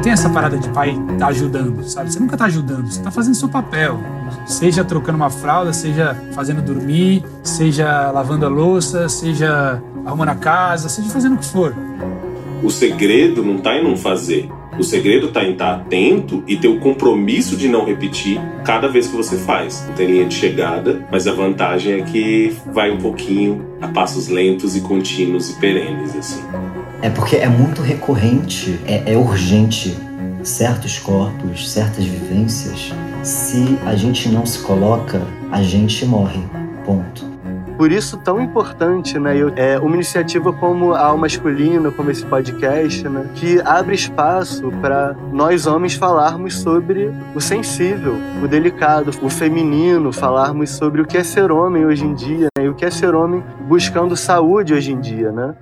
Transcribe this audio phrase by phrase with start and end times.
[0.00, 2.10] Não tem essa parada de pai tá ajudando, sabe?
[2.10, 4.00] Você nunca tá ajudando, você tá fazendo seu papel.
[4.46, 10.88] Seja trocando uma fralda, seja fazendo dormir, seja lavando a louça, seja arrumando a casa,
[10.88, 11.76] seja fazendo o que for.
[12.62, 14.48] O segredo não tá em não fazer.
[14.78, 19.06] O segredo está em estar atento e ter o compromisso de não repetir cada vez
[19.06, 19.84] que você faz.
[19.86, 24.28] Não tem linha de chegada, mas a vantagem é que vai um pouquinho a passos
[24.28, 26.40] lentos e contínuos e perenes, assim.
[27.02, 29.96] É porque é muito recorrente, é, é urgente
[30.42, 32.92] certos corpos, certas vivências.
[33.22, 36.40] Se a gente não se coloca, a gente morre.
[36.84, 37.30] Ponto.
[37.78, 39.34] Por isso, tão importante, né?
[39.34, 43.26] Eu, é, uma iniciativa como a Alma Masculina, como esse podcast, né?
[43.34, 50.68] Que abre espaço para nós homens falarmos sobre o sensível, o delicado, o feminino, falarmos
[50.68, 52.66] sobre o que é ser homem hoje em dia, né?
[52.66, 55.54] E o que é ser homem buscando saúde hoje em dia, né?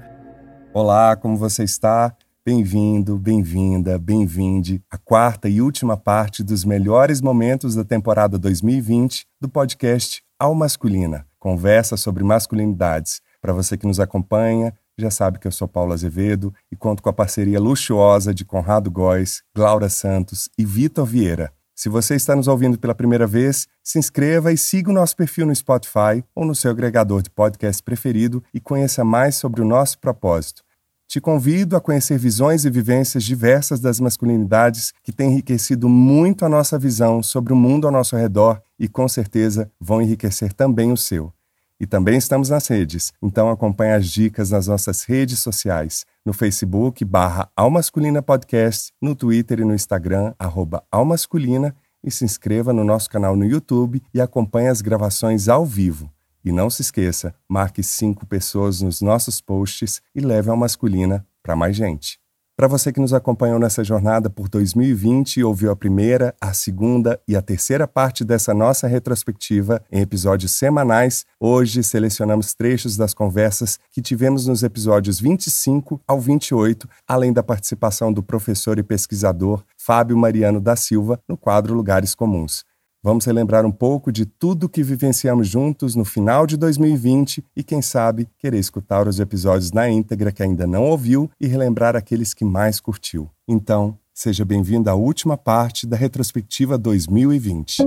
[0.80, 2.14] Olá, como você está?
[2.46, 9.48] Bem-vindo, bem-vinda, bem-vinde à quarta e última parte dos melhores momentos da temporada 2020 do
[9.48, 13.20] podcast Ao Masculina conversa sobre masculinidades.
[13.40, 17.08] Para você que nos acompanha, já sabe que eu sou Paulo Azevedo e conto com
[17.08, 21.52] a parceria luxuosa de Conrado Góes, Glaura Santos e Vitor Vieira.
[21.74, 25.44] Se você está nos ouvindo pela primeira vez, se inscreva e siga o nosso perfil
[25.44, 29.98] no Spotify ou no seu agregador de podcast preferido e conheça mais sobre o nosso
[29.98, 30.67] propósito.
[31.08, 36.50] Te convido a conhecer visões e vivências diversas das masculinidades que têm enriquecido muito a
[36.50, 40.98] nossa visão sobre o mundo ao nosso redor e com certeza vão enriquecer também o
[40.98, 41.32] seu.
[41.80, 47.02] E também estamos nas redes, então acompanhe as dicas nas nossas redes sociais, no Facebook
[47.06, 53.08] barra Almasculina Podcast, no Twitter e no Instagram, arroba Almasculina, e se inscreva no nosso
[53.08, 56.12] canal no YouTube e acompanhe as gravações ao vivo.
[56.44, 61.56] E não se esqueça, marque cinco pessoas nos nossos posts e leve a masculina para
[61.56, 62.18] mais gente.
[62.58, 67.20] Para você que nos acompanhou nessa jornada por 2020 e ouviu a primeira, a segunda
[67.28, 73.78] e a terceira parte dessa nossa retrospectiva em episódios semanais, hoje selecionamos trechos das conversas
[73.92, 80.18] que tivemos nos episódios 25 ao 28, além da participação do professor e pesquisador Fábio
[80.18, 82.64] Mariano da Silva no quadro Lugares Comuns.
[83.00, 87.80] Vamos relembrar um pouco de tudo que vivenciamos juntos no final de 2020 e, quem
[87.80, 92.44] sabe, querer escutar os episódios na íntegra que ainda não ouviu e relembrar aqueles que
[92.44, 93.30] mais curtiu.
[93.46, 97.86] Então, seja bem-vindo à última parte da retrospectiva 2020.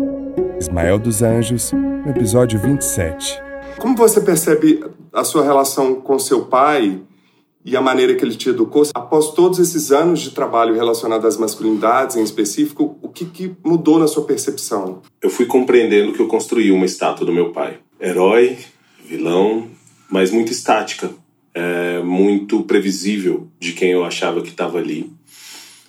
[0.57, 3.37] Ismael dos Anjos, no episódio 27.
[3.81, 7.01] Como você percebe a sua relação com seu pai
[7.63, 11.37] e a maneira que ele te educou, após todos esses anos de trabalho relacionado às
[11.37, 15.01] masculinidades em específico, o que, que mudou na sua percepção?
[15.21, 17.79] Eu fui compreendendo que eu construí uma estátua do meu pai.
[17.99, 18.57] Herói,
[19.05, 19.67] vilão,
[20.09, 21.11] mas muito estática,
[21.53, 25.11] é, muito previsível de quem eu achava que estava ali.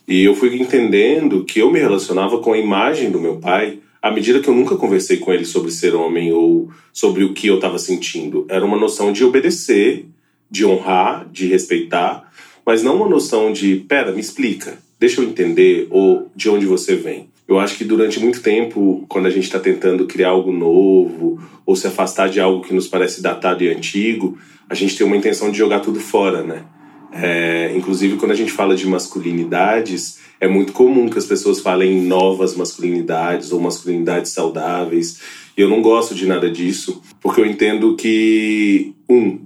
[0.06, 4.10] E eu fui entendendo que eu me relacionava com a imagem do meu pai à
[4.10, 7.54] medida que eu nunca conversei com ele sobre ser homem ou sobre o que eu
[7.54, 8.44] estava sentindo.
[8.48, 10.06] Era uma noção de obedecer
[10.52, 12.30] de honrar, de respeitar,
[12.64, 16.94] mas não uma noção de, pera, me explica, deixa eu entender, ou de onde você
[16.94, 17.26] vem.
[17.48, 21.74] Eu acho que durante muito tempo, quando a gente está tentando criar algo novo, ou
[21.74, 25.50] se afastar de algo que nos parece datado e antigo, a gente tem uma intenção
[25.50, 26.64] de jogar tudo fora, né?
[27.10, 31.92] É, inclusive, quando a gente fala de masculinidades, é muito comum que as pessoas falem
[31.92, 35.20] em novas masculinidades ou masculinidades saudáveis.
[35.56, 39.40] E eu não gosto de nada disso, porque eu entendo que, um,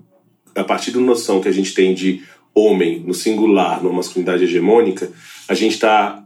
[0.57, 2.23] a partir da noção que a gente tem de
[2.55, 5.13] homem no singular, numa masculinidade hegemônica,
[5.47, 6.25] a gente está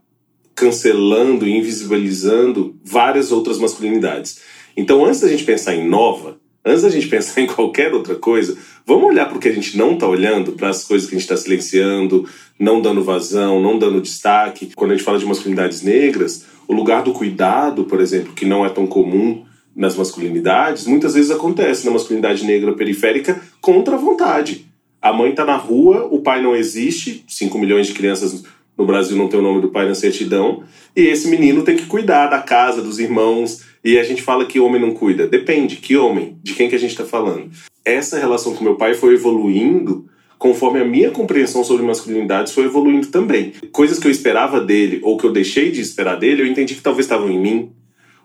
[0.54, 4.40] cancelando e invisibilizando várias outras masculinidades.
[4.76, 8.56] Então, antes da gente pensar em nova, antes da gente pensar em qualquer outra coisa,
[8.86, 11.18] vamos olhar para o que a gente não está olhando, para as coisas que a
[11.18, 14.70] gente está silenciando, não dando vazão, não dando destaque.
[14.76, 18.64] Quando a gente fala de masculinidades negras, o lugar do cuidado, por exemplo, que não
[18.64, 19.44] é tão comum
[19.74, 24.66] nas masculinidades, muitas vezes acontece na masculinidade negra periférica contra a vontade.
[25.00, 28.42] A mãe está na rua, o pai não existe, 5 milhões de crianças
[28.76, 30.62] no Brasil não tem o nome do pai na certidão,
[30.94, 34.60] e esse menino tem que cuidar da casa, dos irmãos, e a gente fala que
[34.60, 35.26] homem não cuida.
[35.26, 36.36] Depende, que homem?
[36.42, 37.50] De quem que a gente está falando?
[37.84, 40.06] Essa relação com meu pai foi evoluindo
[40.40, 43.52] conforme a minha compreensão sobre masculinidades foi evoluindo também.
[43.70, 46.80] Coisas que eu esperava dele ou que eu deixei de esperar dele, eu entendi que
[46.80, 47.72] talvez estavam em mim,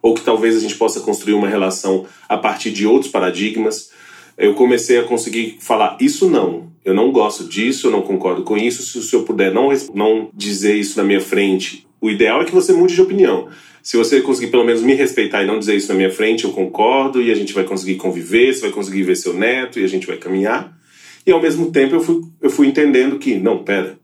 [0.06, 3.90] ou que talvez a gente possa construir uma relação a partir de outros paradigmas.
[4.38, 8.56] Eu comecei a conseguir falar isso não, eu não gosto disso, eu não concordo com
[8.56, 8.84] isso.
[8.84, 12.54] Se o senhor puder não, não dizer isso na minha frente, o ideal é que
[12.54, 13.48] você mude de opinião.
[13.82, 16.52] Se você conseguir pelo menos me respeitar e não dizer isso na minha frente, eu
[16.52, 19.88] concordo e a gente vai conseguir conviver, você vai conseguir ver seu neto e a
[19.88, 20.78] gente vai caminhar.
[21.26, 23.98] E ao mesmo tempo eu fui, eu fui entendendo que, não, pera,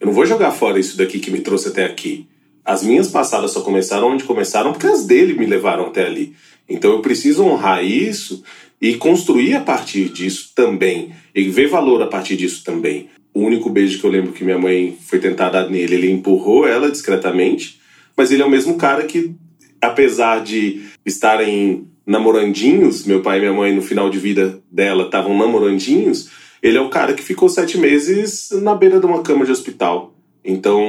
[0.00, 2.26] Eu não vou jogar fora isso daqui que me trouxe até aqui.
[2.64, 6.34] As minhas passadas só começaram onde começaram porque as dele me levaram até ali.
[6.68, 8.42] Então eu preciso honrar isso
[8.80, 11.12] e construir a partir disso também.
[11.34, 13.08] E ver valor a partir disso também.
[13.34, 16.66] O único beijo que eu lembro que minha mãe foi tentar dar nele, ele empurrou
[16.66, 17.80] ela discretamente,
[18.16, 19.34] mas ele é o mesmo cara que,
[19.80, 25.36] apesar de estarem namorandinhos, meu pai e minha mãe no final de vida dela estavam
[25.36, 26.28] namorandinhos,
[26.62, 30.14] ele é o cara que ficou sete meses na beira de uma cama de hospital.
[30.44, 30.80] Então,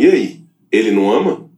[0.00, 0.43] e aí?
[0.74, 1.48] Ele não ama?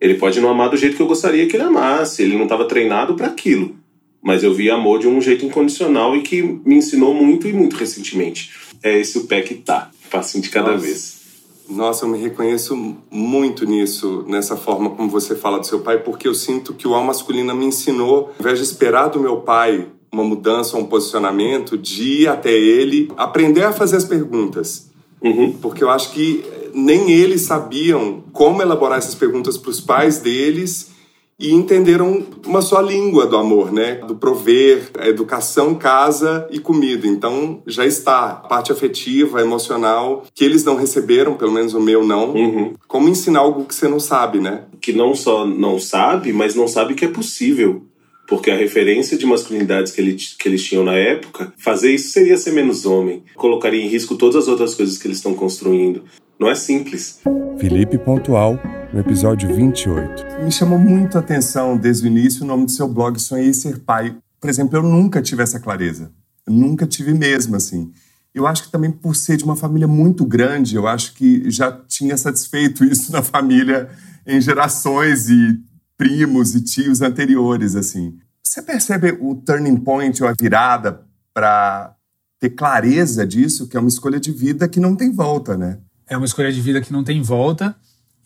[0.00, 2.22] Ele pode não amar do jeito que eu gostaria que ele amasse.
[2.22, 3.76] Ele não estava treinado para aquilo.
[4.20, 7.76] Mas eu vi amor de um jeito incondicional e que me ensinou muito e muito
[7.76, 8.50] recentemente.
[8.82, 10.84] É esse o pé que tá, passinho de cada Nossa.
[10.84, 11.24] vez.
[11.68, 16.28] Nossa, eu me reconheço muito nisso, nessa forma como você fala do seu pai, porque
[16.28, 19.86] eu sinto que o alma masculina me ensinou, ao invés de esperar do meu pai
[20.12, 24.90] uma mudança, um posicionamento, de ir até ele, aprender a fazer as perguntas.
[25.22, 25.52] Uhum.
[25.52, 26.44] Porque eu acho que
[26.74, 30.92] nem eles sabiam como elaborar essas perguntas para os pais deles
[31.38, 33.96] e entenderam uma só língua do amor, né?
[34.06, 37.06] Do prover, educação, casa e comida.
[37.06, 42.04] Então já está a parte afetiva, emocional, que eles não receberam, pelo menos o meu
[42.04, 42.32] não.
[42.32, 42.74] Uhum.
[42.86, 44.64] Como ensinar algo que você não sabe, né?
[44.80, 47.82] Que não só não sabe, mas não sabe que é possível.
[48.26, 52.36] Porque a referência de masculinidades que, ele, que eles tinham na época, fazer isso seria
[52.36, 53.22] ser menos homem.
[53.34, 56.04] Colocaria em risco todas as outras coisas que eles estão construindo.
[56.38, 57.20] Não é simples.
[57.58, 58.58] Felipe Pontual,
[58.92, 60.42] no episódio 28.
[60.44, 63.80] Me chamou muito a atenção desde o início o nome do seu blog Sonhei Ser
[63.80, 64.16] Pai.
[64.40, 66.10] Por exemplo, eu nunca tive essa clareza.
[66.46, 67.92] Eu nunca tive mesmo, assim.
[68.34, 71.70] Eu acho que também por ser de uma família muito grande, eu acho que já
[71.86, 73.88] tinha satisfeito isso na família
[74.26, 75.60] em gerações e
[75.96, 78.18] primos e tios anteriores, assim.
[78.42, 81.02] Você percebe o turning point ou a virada
[81.32, 81.94] para
[82.38, 85.78] ter clareza disso, que é uma escolha de vida que não tem volta, né?
[86.06, 87.74] É uma escolha de vida que não tem volta.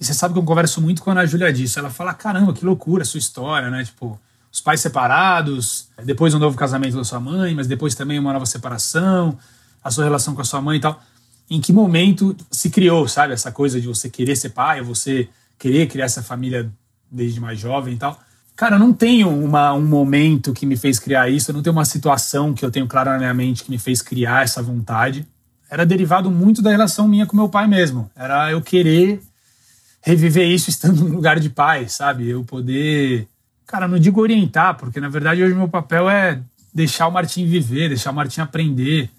[0.01, 1.79] E você sabe que eu converso muito com a Ana Júlia disso.
[1.79, 3.85] Ela fala: caramba, que loucura a sua história, né?
[3.85, 4.19] Tipo,
[4.53, 8.47] os pais separados, depois um novo casamento da sua mãe, mas depois também uma nova
[8.47, 9.39] separação,
[9.83, 11.01] a sua relação com a sua mãe e tal.
[11.51, 15.29] Em que momento se criou, sabe, essa coisa de você querer ser pai, você
[15.59, 16.71] querer criar essa família
[17.11, 18.19] desde mais jovem e tal?
[18.57, 21.77] Cara, eu não tenho uma, um momento que me fez criar isso, eu não tenho
[21.77, 25.27] uma situação que eu tenho clara na minha mente que me fez criar essa vontade.
[25.71, 28.11] Era derivado muito da relação minha com meu pai mesmo.
[28.17, 29.21] Era eu querer
[30.01, 32.29] reviver isso estando no lugar de pai, sabe?
[32.29, 33.29] Eu poder.
[33.67, 36.41] Cara, não digo orientar, porque na verdade hoje meu papel é
[36.73, 39.11] deixar o Martim viver, deixar o Martim aprender.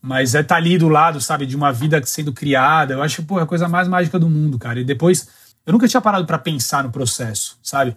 [0.00, 2.94] Mas é estar ali do lado, sabe, de uma vida sendo criada.
[2.94, 4.80] Eu acho, pô, é a coisa mais mágica do mundo, cara.
[4.80, 5.28] E depois,
[5.66, 7.96] eu nunca tinha parado para pensar no processo, sabe?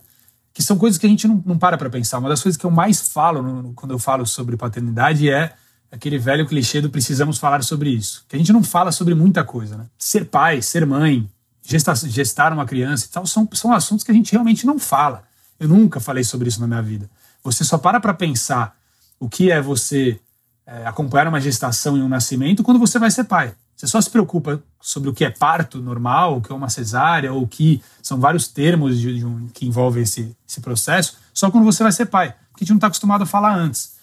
[0.53, 2.19] Que são coisas que a gente não, não para pra pensar.
[2.19, 5.53] Uma das coisas que eu mais falo no, quando eu falo sobre paternidade é
[5.91, 8.25] aquele velho clichê do precisamos falar sobre isso.
[8.27, 9.85] Que a gente não fala sobre muita coisa, né?
[9.97, 11.29] Ser pai, ser mãe,
[11.63, 15.23] gestar, gestar uma criança e tal, são, são assuntos que a gente realmente não fala.
[15.59, 17.09] Eu nunca falei sobre isso na minha vida.
[17.43, 18.77] Você só para para pensar
[19.19, 20.19] o que é você
[20.65, 23.53] é, acompanhar uma gestação e um nascimento quando você vai ser pai.
[23.75, 27.33] Você só se preocupa sobre o que é parto normal, o que é uma cesárea,
[27.33, 31.65] ou que são vários termos de, de um, que envolvem esse, esse processo, só quando
[31.65, 32.33] você vai ser pai.
[32.51, 33.95] Porque a gente não está acostumado a falar antes.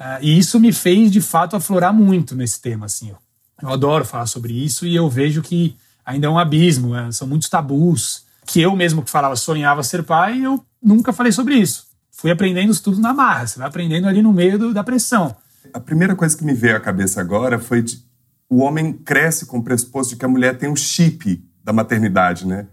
[0.00, 2.86] Uh, e isso me fez, de fato, aflorar muito nesse tema.
[2.86, 3.18] Assim, eu,
[3.62, 7.28] eu adoro falar sobre isso e eu vejo que ainda é um abismo, é, são
[7.28, 8.24] muitos tabus.
[8.46, 11.86] Que eu mesmo que falava, sonhava ser pai, eu nunca falei sobre isso.
[12.10, 15.34] Fui aprendendo isso tudo na marra, você vai aprendendo ali no meio do, da pressão.
[15.72, 18.04] A primeira coisa que me veio à cabeça agora foi de,
[18.54, 22.46] o homem cresce com o pressuposto de que a mulher tem um chip da maternidade,
[22.46, 22.68] né?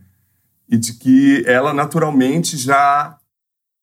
[0.69, 3.17] E de que ela naturalmente já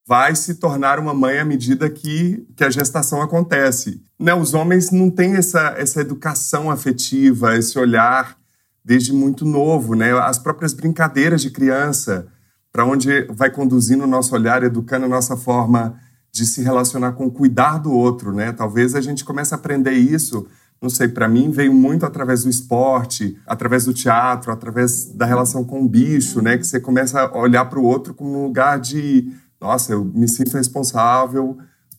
[0.07, 4.01] vai se tornar uma mãe à medida que, que a gestação acontece.
[4.19, 4.33] Né?
[4.33, 8.39] Os homens não têm essa, essa educação afetiva, esse olhar
[8.85, 10.13] desde muito novo, né?
[10.21, 12.29] As próprias brincadeiras de criança,
[12.71, 16.01] para onde vai conduzindo o nosso olhar, educando a nossa forma
[16.31, 18.53] de se relacionar com cuidar do outro, né?
[18.53, 20.47] Talvez a gente comece a aprender isso,
[20.81, 25.65] não sei, para mim veio muito através do esporte, através do teatro, através da relação
[25.65, 26.57] com o bicho, né?
[26.57, 30.29] Que você começa a olhar para o outro como um lugar de nossa, eu me
[30.29, 31.59] sinto responsável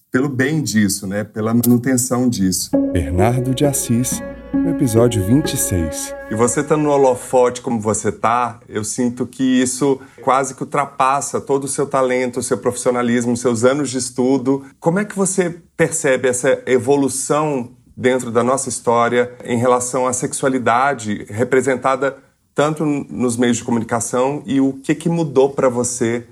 [0.10, 1.24] pelo bem disso, né?
[1.26, 2.72] Pela manutenção disso.
[2.94, 6.16] Bernardo de Assis, no episódio 26.
[6.32, 11.42] E você tá no holofote como você tá, eu sinto que isso quase que ultrapassa
[11.42, 14.66] todo o seu talento, o seu profissionalismo, os seus anos de estudo.
[14.80, 21.26] Como é que você percebe essa evolução dentro da nossa história em relação à sexualidade
[21.30, 22.16] representada
[22.56, 26.26] tanto nos meios de comunicação e o que que mudou para você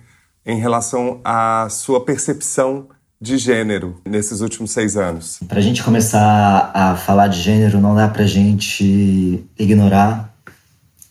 [0.46, 2.88] em relação à sua percepção
[3.20, 5.40] de gênero nesses últimos seis anos?
[5.46, 10.34] Para a gente começar a falar de gênero, não dá para a gente ignorar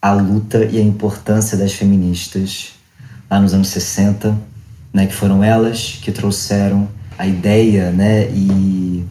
[0.00, 2.72] a luta e a importância das feministas
[3.30, 4.34] lá nos anos 60,
[4.90, 9.04] né, que foram elas que trouxeram a ideia né, e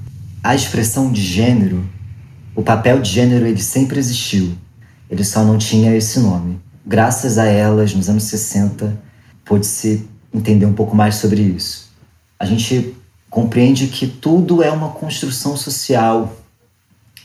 [0.46, 1.84] a expressão de gênero.
[2.56, 4.56] O papel de gênero ele sempre existiu,
[5.10, 6.62] ele só não tinha esse nome.
[6.86, 8.96] Graças a elas, nos anos 60,
[9.44, 11.90] pôde-se entender um pouco mais sobre isso.
[12.40, 12.96] A gente
[13.28, 16.38] compreende que tudo é uma construção social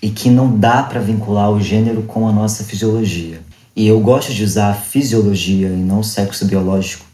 [0.01, 3.43] e que não dá para vincular o gênero com a nossa fisiologia.
[3.77, 7.05] E eu gosto de usar fisiologia e não sexo biológico,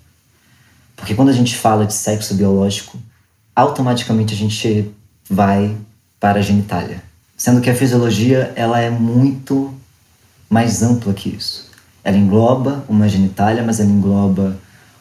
[0.94, 2.96] porque quando a gente fala de sexo biológico,
[3.56, 4.88] automaticamente a gente
[5.28, 5.76] vai
[6.18, 7.02] para a genitália,
[7.36, 9.74] sendo que a fisiologia ela é muito
[10.48, 11.70] mais ampla que isso.
[12.02, 14.56] Ela engloba uma genitália, mas ela engloba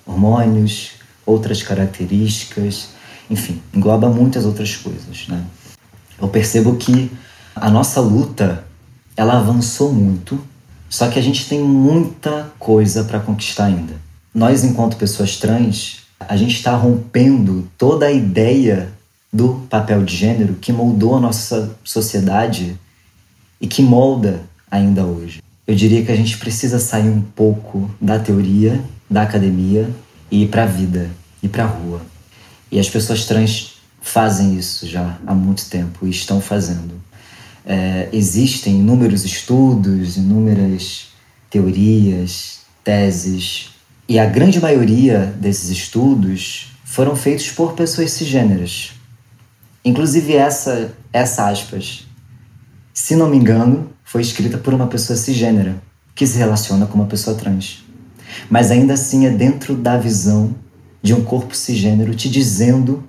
[0.05, 0.91] hormônios,
[1.25, 2.89] outras características,
[3.29, 5.43] enfim, engloba muitas outras coisas, né?
[6.19, 7.11] Eu percebo que
[7.55, 8.63] a nossa luta
[9.17, 10.39] ela avançou muito,
[10.89, 13.93] só que a gente tem muita coisa para conquistar ainda.
[14.33, 18.91] Nós, enquanto pessoas trans, a gente está rompendo toda a ideia
[19.35, 22.79] do papel de gênero que moldou a nossa sociedade
[23.59, 25.43] e que molda ainda hoje.
[25.67, 29.89] Eu diria que a gente precisa sair um pouco da teoria, da academia
[30.31, 31.09] e ir para a vida,
[31.43, 32.01] ir para a rua.
[32.71, 36.93] E as pessoas trans fazem isso já há muito tempo e estão fazendo.
[37.65, 41.07] É, existem inúmeros estudos, inúmeras
[41.49, 43.71] teorias, teses,
[44.07, 48.95] e a grande maioria desses estudos foram feitos por pessoas cisgêneras.
[49.85, 52.07] Inclusive essa, essa aspas,
[52.91, 55.75] se não me engano, foi escrita por uma pessoa cisgênera
[56.15, 57.85] que se relaciona com uma pessoa trans.
[58.49, 60.55] Mas ainda assim é dentro da visão
[61.03, 63.07] de um corpo cisgênero te dizendo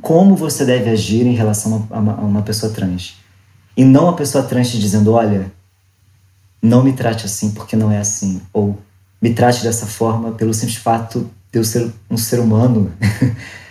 [0.00, 3.16] como você deve agir em relação a uma, a uma pessoa trans.
[3.76, 5.52] E não a pessoa trans te dizendo, olha,
[6.62, 8.40] não me trate assim porque não é assim.
[8.54, 8.78] Ou
[9.20, 12.90] me trate dessa forma pelo simples fato de eu ser um ser humano.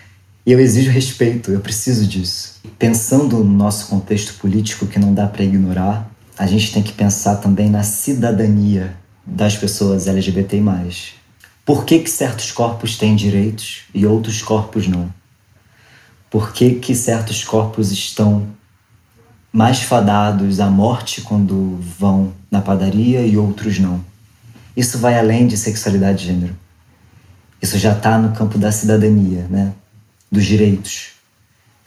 [0.46, 2.62] e eu exijo respeito, eu preciso disso.
[2.78, 7.38] Pensando no nosso contexto político que não dá para ignorar, a gente tem que pensar
[7.38, 8.96] também na cidadania
[9.26, 10.62] das pessoas LGBT+.
[11.66, 15.14] Por que, que certos corpos têm direitos e outros corpos não?
[16.30, 18.48] Por que, que certos corpos estão
[19.52, 24.04] mais fadados à morte quando vão na padaria e outros não?
[24.76, 26.56] Isso vai além de sexualidade de gênero.
[27.62, 29.72] Isso já está no campo da cidadania, né?
[30.34, 31.12] Dos direitos,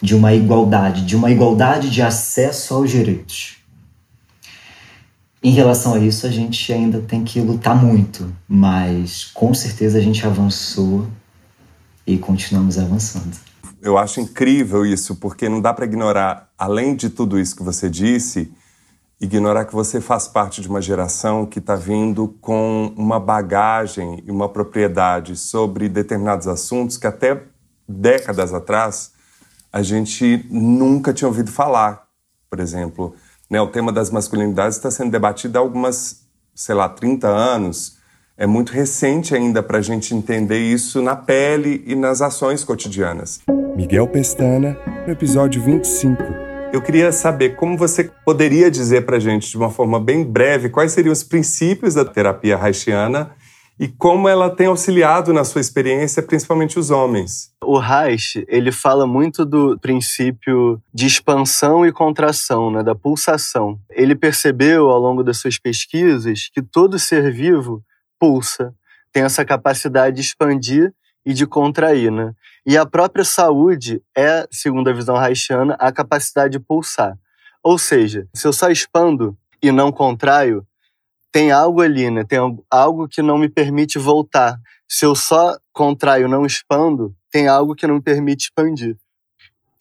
[0.00, 3.57] de uma igualdade, de uma igualdade de acesso aos direitos.
[5.43, 10.00] Em relação a isso, a gente ainda tem que lutar muito, mas com certeza a
[10.00, 11.09] gente avançou
[12.07, 13.37] e continuamos avançando.
[13.83, 17.91] Eu acho incrível isso, porque não dá para ignorar, além de tudo isso que você
[17.91, 18.53] disse,
[19.21, 24.31] ignorar que você faz parte de uma geração que está vindo com uma bagagem e
[24.31, 27.43] uma propriedade sobre determinados assuntos que até
[27.88, 29.12] décadas atrás
[29.73, 32.07] a gente nunca tinha ouvido falar.
[32.49, 33.14] Por exemplo,
[33.50, 36.23] né, o tema das masculinidades está sendo debatido há algumas,
[36.55, 37.99] sei lá, 30 anos.
[38.37, 43.40] É muito recente ainda para a gente entender isso na pele e nas ações cotidianas.
[43.76, 49.49] Miguel Pestana, no episódio 25 eu queria saber como você poderia dizer para a gente,
[49.49, 53.31] de uma forma bem breve, quais seriam os princípios da terapia haitiana
[53.78, 57.52] e como ela tem auxiliado na sua experiência, principalmente os homens.
[57.62, 63.78] O Reich, ele fala muito do princípio de expansão e contração, né, da pulsação.
[63.90, 67.83] Ele percebeu ao longo das suas pesquisas que todo ser vivo
[68.18, 68.75] pulsa,
[69.12, 70.92] tem essa capacidade de expandir
[71.25, 72.33] e de contrair, né?
[72.64, 77.16] E a própria saúde é, segundo a visão haitiana, a capacidade de pulsar.
[77.62, 80.66] Ou seja, se eu só expando e não contraio,
[81.37, 82.25] tem algo ali, né?
[82.25, 82.38] Tem
[82.71, 84.59] algo que não me permite voltar.
[84.88, 88.97] Se eu só contraio, não expando, tem algo que não me permite expandir.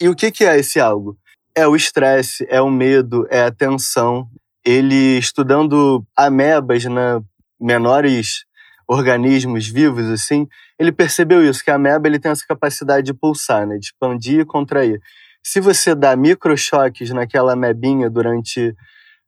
[0.02, 1.18] E o que, que é esse algo?
[1.56, 4.28] É o estresse, é o medo, é a tensão.
[4.66, 7.22] Ele, estudando amebas, né,
[7.58, 8.44] menores
[8.86, 13.66] organismos vivos, assim, ele percebeu isso, que a ameba ele tem essa capacidade de pulsar,
[13.66, 15.00] né, de expandir e contrair.
[15.42, 18.76] Se você dá microchoques naquela amebinha durante,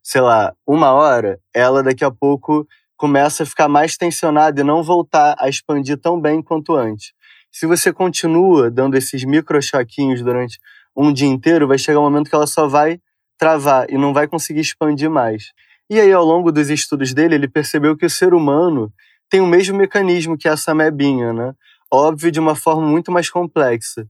[0.08, 4.82] sei lá, uma hora, ela daqui a pouco começa a ficar mais tensionada e não
[4.82, 7.12] voltar a expandir tão bem quanto antes.
[7.52, 10.60] Se você continua dando esses microchoquinhos durante
[10.96, 13.02] um dia inteiro, vai chegar um momento que ela só vai
[13.38, 15.52] travar e não vai conseguir expandir mais.
[15.90, 18.90] E aí, ao longo dos estudos dele, ele percebeu que o ser humano
[19.30, 21.52] tem o mesmo mecanismo que essa mebinha, né?
[21.92, 24.08] Óbvio, de uma forma muito mais complexa.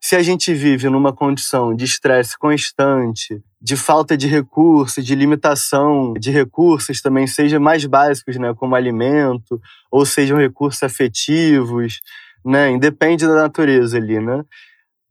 [0.00, 6.14] Se a gente vive numa condição de estresse constante, de falta de recursos, de limitação
[6.14, 12.00] de recursos também, seja mais básicos, né, como alimento, ou sejam recursos afetivos,
[12.44, 14.44] né, independe da natureza ali, né?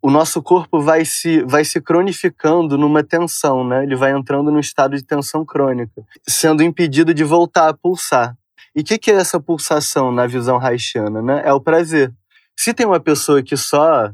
[0.01, 3.83] O nosso corpo vai se, vai se cronificando numa tensão, né?
[3.83, 8.37] Ele vai entrando num estado de tensão crônica, sendo impedido de voltar a pulsar.
[8.75, 11.41] E o que, que é essa pulsação na visão haitiana, né?
[11.43, 12.13] É o prazer.
[12.55, 14.11] Se tem uma pessoa que só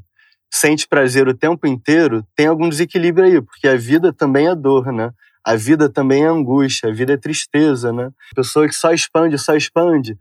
[0.55, 4.93] sente prazer o tempo inteiro, tem algum desequilíbrio aí, porque a vida também é dor,
[4.93, 5.10] né?
[5.43, 8.12] A vida também é angústia, a vida é tristeza, né?
[8.36, 10.15] Pessoa que só expande, só expande,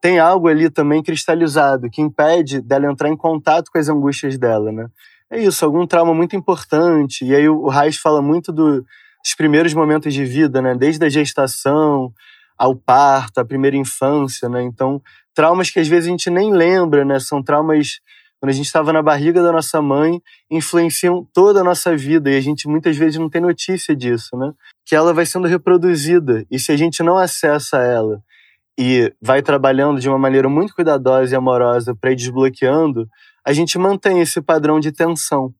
[0.00, 4.72] tem algo ali também cristalizado que impede dela entrar em contato com as angústias dela,
[4.72, 4.86] né?
[5.30, 7.22] É isso, algum trauma muito importante.
[7.22, 10.74] E aí o Reis fala muito do, dos primeiros momentos de vida, né?
[10.74, 12.10] Desde a gestação
[12.56, 14.62] ao parto, a primeira infância, né?
[14.62, 15.02] Então,
[15.34, 17.20] traumas que às vezes a gente nem lembra, né?
[17.20, 18.00] São traumas
[18.44, 20.20] quando a gente estava na barriga da nossa mãe,
[20.50, 24.52] influenciam toda a nossa vida e a gente muitas vezes não tem notícia disso, né?
[24.84, 28.20] Que ela vai sendo reproduzida e se a gente não acessa ela
[28.78, 33.08] e vai trabalhando de uma maneira muito cuidadosa e amorosa para ir desbloqueando,
[33.42, 35.50] a gente mantém esse padrão de tensão.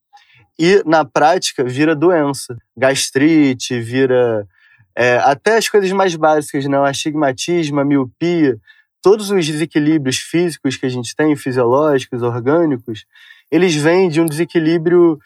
[0.59, 2.55] E, na prática, vira doença.
[2.77, 4.47] Gastrite, vira
[4.95, 6.79] é, até as coisas mais básicas, né?
[6.79, 8.59] o astigmatismo, a miopia,
[9.05, 13.05] todos os desequilíbrios físicos que a gente tem, fisiológicos, orgânicos,
[13.51, 15.19] eles vêm de um desequilíbrio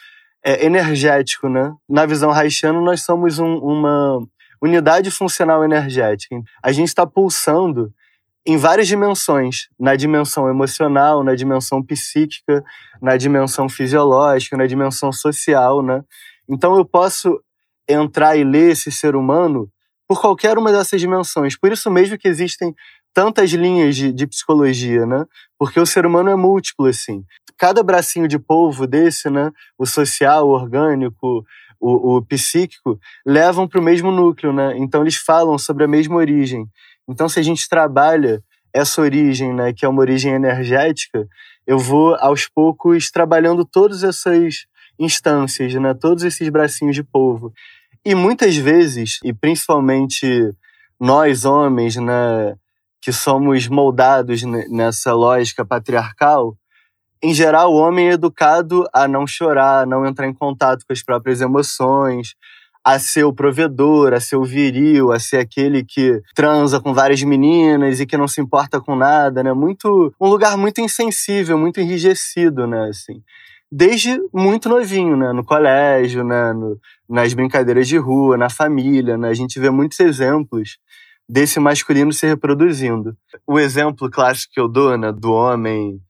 [0.44, 1.74] é, energético, né?
[1.88, 4.20] Na visão haitiana, nós somos um, uma
[4.62, 6.36] unidade funcional energética.
[6.62, 7.90] A gente está pulsando
[8.46, 12.62] em várias dimensões, na dimensão emocional, na dimensão psíquica,
[13.02, 16.04] na dimensão fisiológica, na dimensão social, né?
[16.50, 17.42] Então eu posso
[17.88, 19.72] entrar e ler esse ser humano
[20.06, 21.56] por qualquer uma dessas dimensões.
[21.56, 22.76] Por isso mesmo que existem
[23.20, 25.26] tantas linhas de, de, psicologia, né?
[25.58, 27.26] Porque o ser humano é múltiplo, assim.
[27.58, 29.52] Cada bracinho de polvo desse, né?
[29.78, 31.46] O social, o orgânico,
[31.82, 34.78] o, o psíquico, levam para o mesmo núcleo, né?
[34.78, 36.66] Então eles falam sobre a mesma origem.
[37.10, 39.74] Então se a gente trabalha essa origem, né?
[39.74, 41.28] Que é uma origem energética,
[41.68, 44.66] eu vou aos poucos trabalhando todas essas
[44.98, 45.94] instâncias, né?
[45.94, 47.52] Todos esses bracinhos de polvo.
[48.06, 50.54] E muitas vezes, e principalmente
[50.98, 52.56] nós homens, né?
[53.02, 56.58] Que somos moldados nessa lógica patriarcal,
[57.22, 60.94] em geral, o homem é educado a não chorar, a não entrar em contato com
[60.94, 62.30] as próprias emoções,
[62.84, 67.22] a ser o provedor, a ser o viril, a ser aquele que transa com várias
[67.22, 69.52] meninas e que não se importa com nada, né?
[69.52, 73.22] Muito um lugar muito insensível, muito enrijecido, né, assim.
[73.70, 79.28] Desde muito novinho, né, no colégio, né, no, nas brincadeiras de rua, na família, né?
[79.28, 80.78] A gente vê muitos exemplos
[81.30, 83.16] desse masculino se reproduzindo.
[83.46, 86.02] O exemplo clássico que eu dou, né, do homem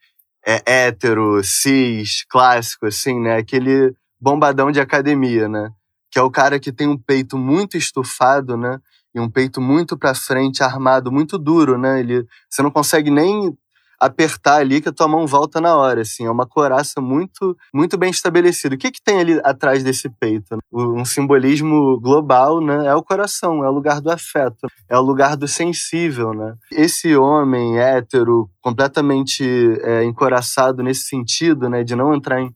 [0.48, 5.70] é, hétero, cis, clássico, assim, né, aquele bombadão de academia, né,
[6.10, 8.80] que é o cara que tem um peito muito estufado, né,
[9.14, 13.54] e um peito muito para frente, armado, muito duro, né, ele, você não consegue nem
[14.00, 17.98] apertar ali que a tua mão volta na hora, assim, é uma coraça muito muito
[17.98, 18.76] bem estabelecida.
[18.76, 20.58] O que que tem ali atrás desse peito?
[20.72, 22.88] Um simbolismo global, né?
[22.88, 26.56] É o coração, é o lugar do afeto, é o lugar do sensível, né?
[26.72, 29.44] Esse homem hétero completamente
[29.82, 32.54] é, encoraçado nesse sentido, né, de não entrar em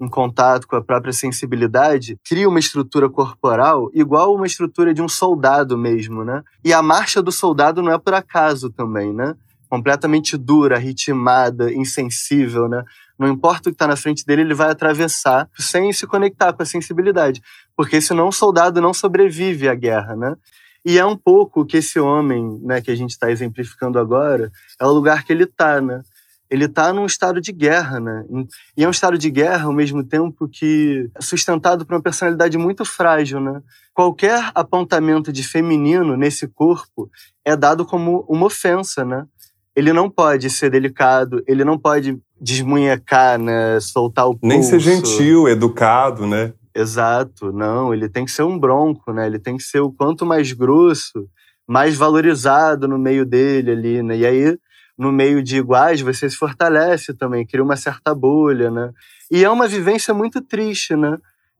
[0.00, 5.08] em contato com a própria sensibilidade, cria uma estrutura corporal igual uma estrutura de um
[5.08, 6.42] soldado mesmo, né?
[6.64, 9.34] E a marcha do soldado não é por acaso também, né?
[9.70, 12.82] Completamente dura, ritmada, insensível, né?
[13.16, 16.62] Não importa o que está na frente dele, ele vai atravessar sem se conectar com
[16.62, 17.40] a sensibilidade,
[17.76, 20.34] porque senão o soldado não sobrevive à guerra, né?
[20.84, 24.84] E é um pouco que esse homem, né, que a gente está exemplificando agora, é
[24.84, 26.02] o lugar que ele está, né?
[26.48, 28.24] Ele está num estado de guerra, né?
[28.76, 32.58] E é um estado de guerra ao mesmo tempo que é sustentado por uma personalidade
[32.58, 33.62] muito frágil, né?
[33.94, 37.08] Qualquer apontamento de feminino nesse corpo
[37.44, 39.26] é dado como uma ofensa, né?
[39.80, 43.80] Ele não pode ser delicado, ele não pode desmunhecar, né?
[43.80, 44.46] Soltar o pulso.
[44.46, 46.52] Nem ser gentil, educado, né?
[46.74, 49.26] Exato, não, ele tem que ser um bronco, né?
[49.26, 51.26] Ele tem que ser o quanto mais grosso,
[51.66, 54.18] mais valorizado no meio dele ali, né?
[54.18, 54.58] E aí,
[54.98, 58.90] no meio de iguais, você se fortalece também, cria uma certa bolha, né?
[59.30, 61.16] E é uma vivência muito triste, né?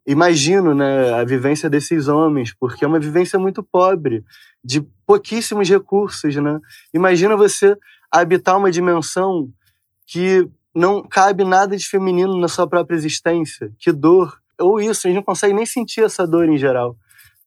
[0.06, 4.24] Imagino, né, a vivência desses homens, porque é uma vivência muito pobre,
[4.62, 6.61] de pouquíssimos recursos, né?
[6.92, 7.76] Imagina você
[8.11, 9.49] habitar uma dimensão
[10.07, 13.73] que não cabe nada de feminino na sua própria existência.
[13.79, 14.38] Que dor.
[14.59, 16.96] Ou isso, eles não conseguem nem sentir essa dor em geral.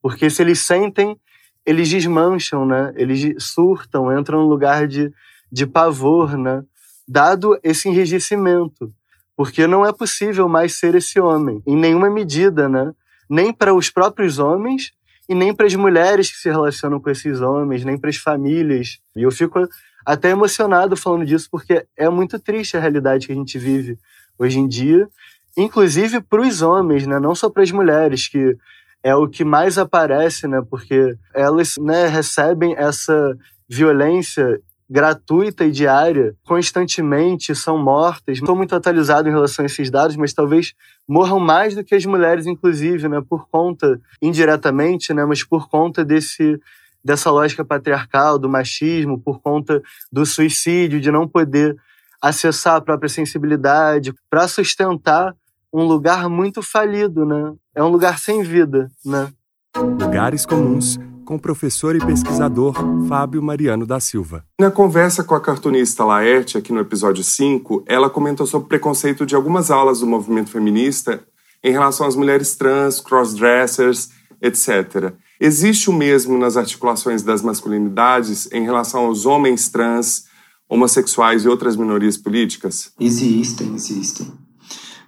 [0.01, 1.17] Porque se eles sentem,
[1.65, 2.93] eles desmancham, né?
[2.95, 5.11] Eles surtam, entram num lugar de,
[5.51, 6.63] de pavor, né?
[7.07, 8.93] Dado esse enrijecimento.
[9.35, 12.93] Porque não é possível mais ser esse homem, em nenhuma medida, né?
[13.29, 14.91] Nem para os próprios homens
[15.27, 18.99] e nem para as mulheres que se relacionam com esses homens, nem para as famílias.
[19.15, 19.67] E eu fico
[20.05, 23.97] até emocionado falando disso, porque é muito triste a realidade que a gente vive
[24.37, 25.07] hoje em dia,
[25.55, 27.19] inclusive para os homens, né?
[27.19, 28.57] não só para as mulheres, que
[29.03, 30.61] é o que mais aparece, né?
[30.69, 33.37] porque elas né, recebem essa
[33.69, 38.37] violência gratuita e diária, constantemente são mortas.
[38.37, 40.73] Estou muito atualizado em relação a esses dados, mas talvez
[41.07, 46.05] morram mais do que as mulheres, inclusive, né, por conta, indiretamente, né, mas por conta
[46.05, 46.59] desse
[47.03, 51.75] dessa lógica patriarcal, do machismo, por conta do suicídio, de não poder
[52.21, 55.35] acessar a própria sensibilidade, para sustentar
[55.73, 57.53] um lugar muito falido, né?
[57.75, 59.29] É um lugar sem vida, né?
[59.75, 62.75] Lugares comuns com o professor e pesquisador
[63.07, 64.45] Fábio Mariano da Silva.
[64.59, 69.25] Na conversa com a cartunista Laerte, aqui no episódio 5, ela comentou sobre o preconceito
[69.25, 71.23] de algumas aulas do movimento feminista
[71.63, 74.09] em relação às mulheres trans, crossdressers,
[74.41, 75.13] etc.
[75.39, 80.25] Existe o mesmo nas articulações das masculinidades em relação aos homens trans,
[80.69, 82.91] homossexuais e outras minorias políticas?
[82.99, 84.31] Existem, existem.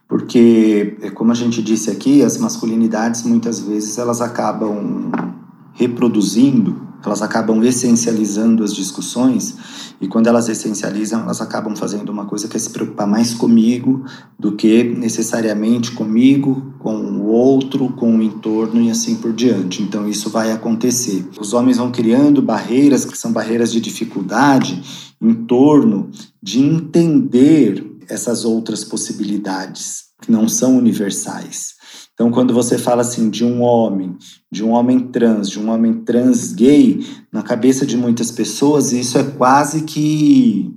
[0.07, 5.11] Porque, como a gente disse aqui, as masculinidades muitas vezes elas acabam
[5.73, 9.55] reproduzindo, elas acabam essencializando as discussões
[9.99, 14.03] e quando elas essencializam, elas acabam fazendo uma coisa que é se preocupar mais comigo
[14.37, 19.81] do que necessariamente comigo, com o outro, com o entorno e assim por diante.
[19.81, 21.25] Então isso vai acontecer.
[21.39, 24.81] Os homens vão criando barreiras que são barreiras de dificuldade
[25.21, 26.09] em torno
[26.41, 31.75] de entender essas outras possibilidades que não são universais.
[32.15, 34.17] Então, quando você fala assim de um homem,
[34.49, 39.17] de um homem trans, de um homem trans gay, na cabeça de muitas pessoas, isso
[39.17, 40.73] é quase que,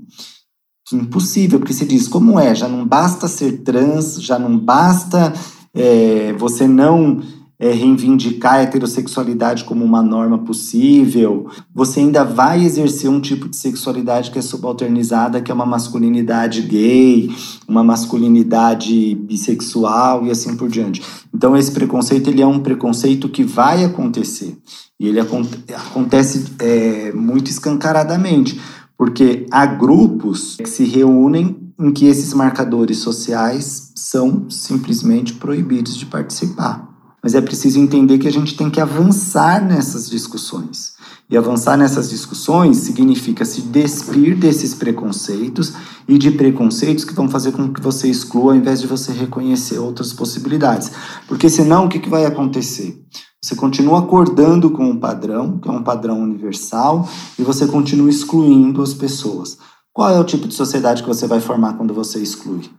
[0.85, 5.33] que impossível, porque se diz como é, já não basta ser trans, já não basta
[5.72, 7.22] é, você não
[7.61, 13.57] é, reivindicar a heterossexualidade como uma norma possível, você ainda vai exercer um tipo de
[13.57, 17.31] sexualidade que é subalternizada, que é uma masculinidade gay,
[17.66, 21.03] uma masculinidade bissexual e assim por diante.
[21.35, 24.57] Então esse preconceito ele é um preconceito que vai acontecer
[25.01, 28.61] e ele acontece é, muito escancaradamente,
[28.97, 36.07] porque há grupos que se reúnem em que esses marcadores sociais são simplesmente proibidos de
[36.07, 36.88] participar.
[37.23, 40.93] Mas é preciso entender que a gente tem que avançar nessas discussões.
[41.31, 45.75] E avançar nessas discussões significa se despir desses preconceitos
[46.07, 49.79] e de preconceitos que vão fazer com que você exclua ao invés de você reconhecer
[49.79, 50.91] outras possibilidades.
[51.27, 52.99] Porque senão o que, que vai acontecer?
[53.43, 58.83] Você continua acordando com um padrão, que é um padrão universal, e você continua excluindo
[58.83, 59.59] as pessoas.
[59.93, 62.71] Qual é o tipo de sociedade que você vai formar quando você exclui?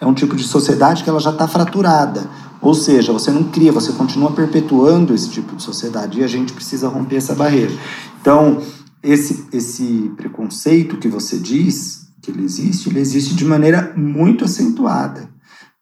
[0.00, 2.28] É um tipo de sociedade que ela já está fraturada.
[2.60, 6.52] Ou seja, você não cria, você continua perpetuando esse tipo de sociedade e a gente
[6.52, 7.72] precisa romper essa barreira.
[8.20, 8.62] Então,
[9.02, 15.28] esse, esse preconceito que você diz que ele existe, ele existe de maneira muito acentuada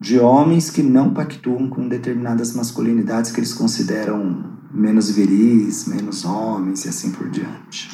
[0.00, 6.84] de homens que não pactuam com determinadas masculinidades que eles consideram menos viris, menos homens
[6.84, 7.90] e assim por diante.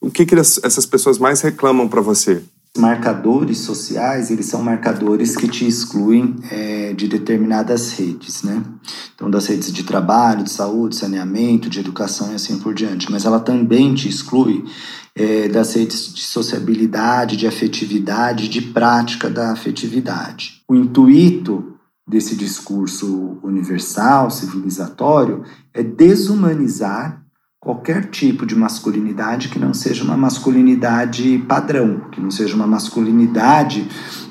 [0.00, 2.42] O que, que essas pessoas mais reclamam para você?
[2.76, 8.62] Marcadores sociais, eles são marcadores que te excluem é, de determinadas redes, né?
[9.14, 13.10] Então, das redes de trabalho, de saúde, saneamento, de educação e assim por diante.
[13.12, 14.64] Mas ela também te exclui
[15.14, 20.62] é, das redes de sociabilidade, de afetividade, de prática da afetividade.
[20.68, 21.74] O intuito
[22.06, 27.23] desse discurso universal, civilizatório, é desumanizar
[27.64, 33.88] qualquer tipo de masculinidade que não seja uma masculinidade padrão, que não seja uma masculinidade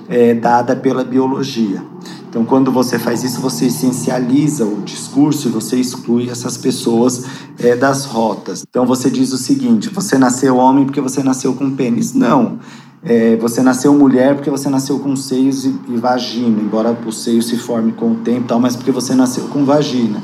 [0.08, 1.84] é, dada pela biologia.
[2.30, 7.26] Então, quando você faz isso, você essencializa o discurso e você exclui essas pessoas
[7.60, 8.64] é, das rotas.
[8.68, 12.14] Então, você diz o seguinte: você nasceu homem porque você nasceu com pênis.
[12.14, 12.60] Não.
[13.04, 17.42] É, você nasceu mulher porque você nasceu com seios e, e vagina, embora o seio
[17.42, 20.22] se forme com o tempo, tal, mas porque você nasceu com vagina.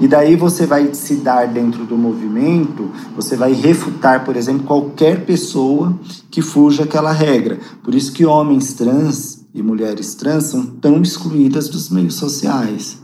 [0.00, 5.26] E daí você vai se dar dentro do movimento, você vai refutar, por exemplo, qualquer
[5.26, 5.98] pessoa
[6.30, 7.58] que fuja aquela regra.
[7.84, 12.98] Por isso que homens trans e mulheres trans são tão excluídas dos meios sociais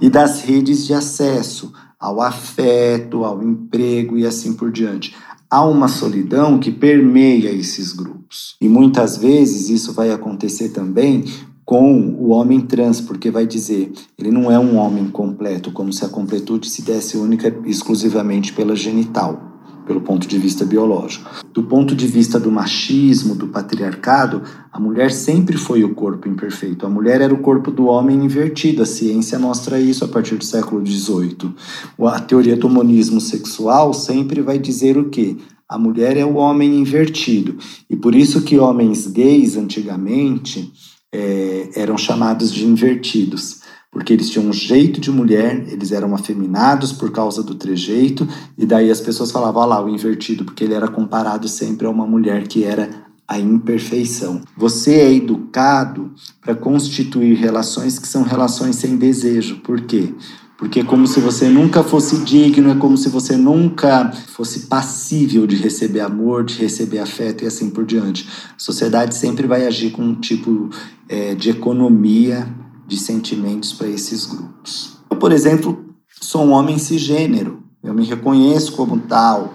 [0.00, 5.16] e das redes de acesso ao afeto, ao emprego e assim por diante.
[5.50, 8.56] Há uma solidão que permeia esses grupos.
[8.60, 11.24] E muitas vezes isso vai acontecer também
[11.66, 16.04] com o homem trans, porque vai dizer, ele não é um homem completo, como se
[16.04, 19.42] a completude se desse única exclusivamente pela genital.
[19.86, 21.30] pelo ponto de vista biológico.
[21.54, 26.84] Do ponto de vista do machismo, do patriarcado, a mulher sempre foi o corpo imperfeito.
[26.84, 28.82] A mulher era o corpo do homem invertido.
[28.82, 31.54] A ciência mostra isso a partir do século XVIII.
[32.00, 35.36] A teoria do monismo sexual sempre vai dizer o quê?
[35.68, 37.56] A mulher é o homem invertido.
[37.88, 40.72] E por isso que homens gays, antigamente,
[41.16, 43.64] é, eram chamados de invertidos
[43.96, 48.66] porque eles tinham um jeito de mulher, eles eram afeminados por causa do trejeito, e
[48.66, 52.46] daí as pessoas falavam, lá, o invertido, porque ele era comparado sempre a uma mulher
[52.46, 52.90] que era
[53.26, 54.42] a imperfeição.
[54.54, 59.60] Você é educado para constituir relações que são relações sem desejo.
[59.62, 60.12] Por quê?
[60.58, 65.46] Porque é como se você nunca fosse digno, é como se você nunca fosse passível
[65.46, 68.26] de receber amor, de receber afeto e assim por diante.
[68.50, 70.70] A sociedade sempre vai agir com um tipo
[71.08, 72.48] é, de economia
[72.86, 74.98] de sentimentos para esses grupos.
[75.10, 75.84] Eu, por exemplo,
[76.20, 79.52] sou um homem cisgênero, eu me reconheço como tal,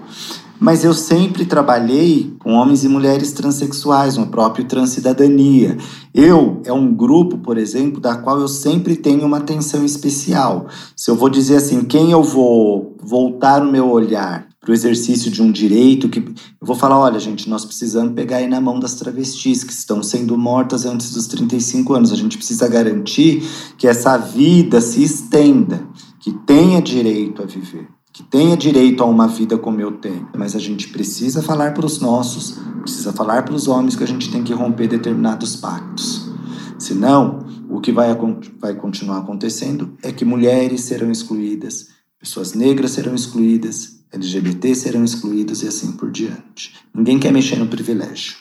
[0.62, 5.76] mas eu sempre trabalhei com homens e mulheres transexuais, no próprio Transcidadania.
[6.13, 10.67] Eu é um grupo, por exemplo, da qual eu sempre tenho uma atenção especial.
[10.95, 15.32] Se eu vou dizer assim, quem eu vou voltar o meu olhar para o exercício
[15.32, 18.80] de um direito que eu vou falar, olha, gente, nós precisamos pegar aí na mão
[18.80, 22.12] das travestis que estão sendo mortas antes dos 35 anos.
[22.12, 23.43] A gente precisa garantir
[23.80, 25.82] que essa vida se estenda,
[26.19, 27.88] que tenha direito a viver,
[28.21, 30.27] que tenha direito a uma vida como eu tenho.
[30.38, 34.07] Mas a gente precisa falar para os nossos, precisa falar para os homens que a
[34.07, 36.29] gente tem que romper determinados pactos.
[36.77, 38.15] Senão, o que vai,
[38.60, 41.88] vai continuar acontecendo é que mulheres serão excluídas,
[42.19, 46.73] pessoas negras serão excluídas, LGBT serão excluídos e assim por diante.
[46.93, 48.36] Ninguém quer mexer no privilégio.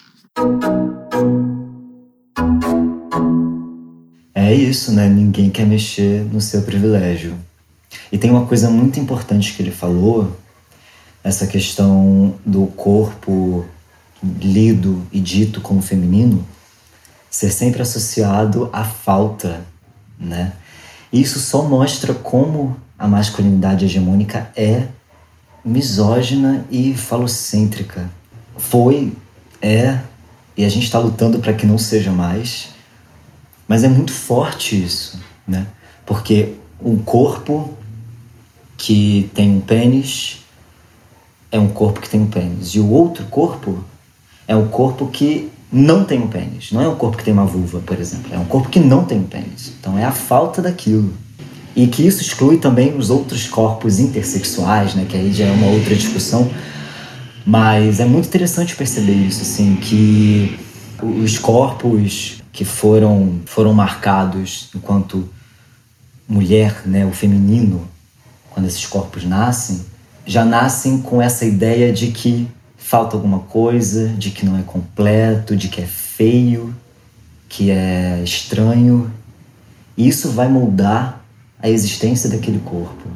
[4.34, 5.08] É isso, né?
[5.08, 7.36] Ninguém quer mexer no seu privilégio.
[8.10, 10.36] E tem uma coisa muito importante que ele falou,
[11.22, 13.64] essa questão do corpo
[14.22, 16.46] lido e dito como feminino
[17.30, 19.64] ser sempre associado à falta,
[20.18, 20.52] né?
[21.12, 24.86] Isso só mostra como a masculinidade hegemônica é
[25.64, 28.10] misógina e falocêntrica.
[28.56, 29.12] Foi,
[29.62, 30.00] é,
[30.56, 32.68] e a gente está lutando para que não seja mais.
[33.66, 35.66] Mas é muito forte isso, né?
[36.04, 37.76] Porque um corpo
[38.80, 40.38] que tem um pênis
[41.52, 42.68] é um corpo que tem um pênis.
[42.68, 43.84] E o outro corpo
[44.48, 46.72] é um corpo que não tem um pênis.
[46.72, 48.32] Não é um corpo que tem uma vulva, por exemplo.
[48.32, 49.74] É um corpo que não tem um pênis.
[49.78, 51.12] Então é a falta daquilo.
[51.76, 55.04] E que isso exclui também os outros corpos intersexuais, né?
[55.06, 56.50] Que aí já é uma outra discussão.
[57.44, 60.58] Mas é muito interessante perceber isso, assim, que
[61.02, 65.28] os corpos que foram, foram marcados enquanto
[66.26, 67.86] mulher, né, o feminino,
[68.60, 69.80] quando esses corpos nascem,
[70.26, 72.46] já nascem com essa ideia de que
[72.76, 76.74] falta alguma coisa, de que não é completo, de que é feio,
[77.48, 79.10] que é estranho.
[79.96, 81.24] E isso vai moldar
[81.58, 83.08] a existência daquele corpo.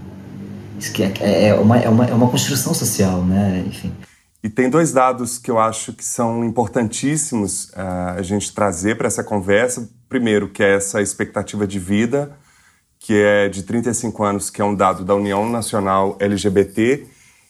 [0.78, 3.64] Isso que é, é, uma, é, uma, é uma construção social, né?
[3.66, 3.92] Enfim.
[4.42, 9.06] E tem dois dados que eu acho que são importantíssimos uh, a gente trazer para
[9.06, 9.88] essa conversa.
[10.08, 12.32] Primeiro, que é essa expectativa de vida,
[13.04, 17.04] que é de 35 anos, que é um dado da União Nacional LGBT,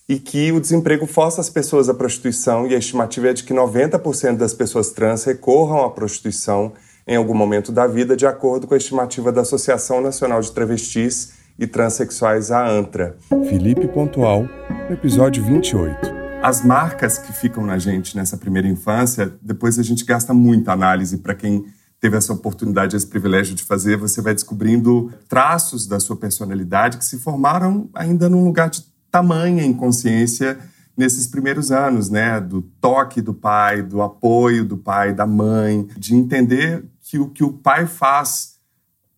[0.09, 3.55] e que o desemprego força as pessoas à prostituição, e a estimativa é de que
[3.55, 6.73] 90% das pessoas trans recorram à prostituição
[7.07, 11.35] em algum momento da vida, de acordo com a estimativa da Associação Nacional de Travestis
[11.57, 13.17] e Transsexuais, a ANTRA.
[13.49, 14.49] Felipe Pontual,
[14.91, 16.13] episódio 28.
[16.43, 21.19] As marcas que ficam na gente nessa primeira infância, depois a gente gasta muita análise
[21.19, 21.65] para quem
[22.05, 27.05] teve essa oportunidade, esse privilégio de fazer, você vai descobrindo traços da sua personalidade que
[27.05, 30.59] se formaram ainda num lugar de tamanha inconsciência
[30.95, 32.39] nesses primeiros anos, né?
[32.43, 37.43] Do toque do pai, do apoio do pai, da mãe, de entender que o que
[37.43, 38.57] o pai faz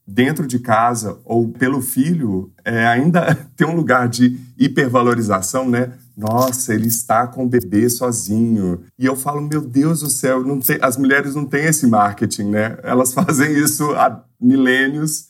[0.07, 5.91] dentro de casa ou pelo filho é, ainda tem um lugar de hipervalorização, né?
[6.17, 8.81] Nossa, ele está com o bebê sozinho.
[8.99, 12.51] E eu falo, meu Deus do céu, não tem, as mulheres não têm esse marketing,
[12.51, 12.79] né?
[12.83, 15.27] Elas fazem isso há milênios.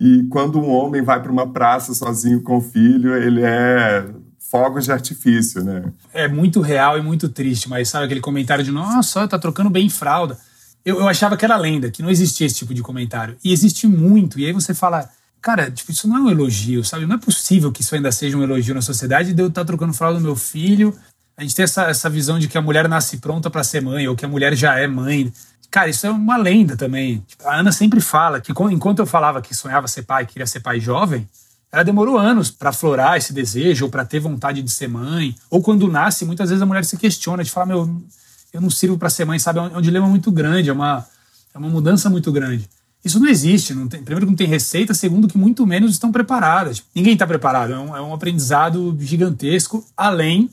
[0.00, 4.06] E quando um homem vai para uma praça sozinho com o filho, ele é
[4.38, 5.92] fogos de artifício, né?
[6.14, 9.90] É muito real e muito triste, mas sabe aquele comentário de nossa, tá trocando bem
[9.90, 10.38] fralda
[10.88, 13.36] eu, eu achava que era lenda, que não existia esse tipo de comentário.
[13.44, 14.38] E existe muito.
[14.38, 15.08] E aí você fala,
[15.40, 17.06] cara, tipo, isso não é um elogio, sabe?
[17.06, 19.66] Não é possível que isso ainda seja um elogio na sociedade de eu estar tá
[19.66, 20.96] trocando fralda do meu filho.
[21.36, 24.08] A gente tem essa, essa visão de que a mulher nasce pronta para ser mãe,
[24.08, 25.32] ou que a mulher já é mãe.
[25.70, 27.22] Cara, isso é uma lenda também.
[27.26, 30.60] Tipo, a Ana sempre fala que enquanto eu falava que sonhava ser pai, queria ser
[30.60, 31.28] pai jovem,
[31.70, 35.34] ela demorou anos para aflorar esse desejo ou para ter vontade de ser mãe.
[35.50, 38.02] Ou quando nasce, muitas vezes a mulher se questiona de falar, meu,
[38.52, 39.58] eu não sirvo para ser mãe, sabe?
[39.58, 41.06] É um, dilema muito grande, é uma,
[41.54, 42.68] é uma mudança muito grande.
[43.04, 43.74] Isso não existe.
[43.74, 44.94] Não tem, primeiro, que não tem receita.
[44.94, 46.82] Segundo, que muito menos estão preparadas.
[46.94, 47.72] Ninguém está preparado.
[47.72, 50.50] É um, é um aprendizado gigantesco, além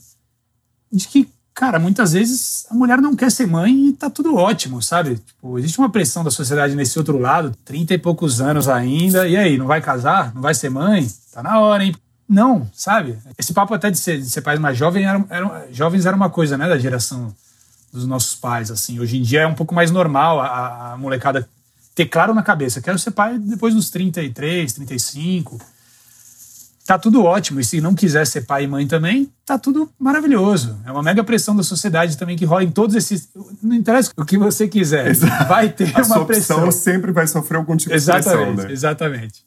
[0.92, 4.82] de que cara, muitas vezes a mulher não quer ser mãe e tá tudo ótimo,
[4.82, 5.16] sabe?
[5.16, 9.38] Tipo, existe uma pressão da sociedade nesse outro lado, 30 e poucos anos ainda, e
[9.38, 10.36] aí, não vai casar?
[10.36, 11.08] Não vai ser mãe?
[11.32, 11.96] Tá na hora, hein?
[12.28, 13.18] Não, sabe?
[13.38, 16.30] Esse papo até de ser, de ser pai mais jovem, era, era, jovens era uma
[16.30, 17.34] coisa, né, da geração
[17.94, 19.00] dos nossos pais, assim.
[19.00, 21.48] Hoje em dia é um pouco mais normal a, a molecada
[21.96, 25.58] ter claro na cabeça, quero ser pai depois dos 33, 35,
[26.86, 27.60] tá tudo ótimo.
[27.62, 30.78] E se não quiser ser pai e mãe também, tá tudo maravilhoso.
[30.86, 33.30] É uma mega pressão da sociedade também que rola em todos esses.
[33.64, 35.08] Não interessa o que você quiser.
[35.08, 35.48] Exato.
[35.48, 36.70] Vai ter A uma sua pressão.
[36.72, 38.74] sempre vai sofrer algum tipo exatamente, de pressão, né?
[38.74, 39.46] Exatamente.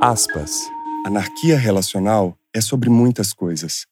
[0.00, 0.60] Aspas.
[1.06, 3.86] Anarquia relacional é sobre muitas coisas.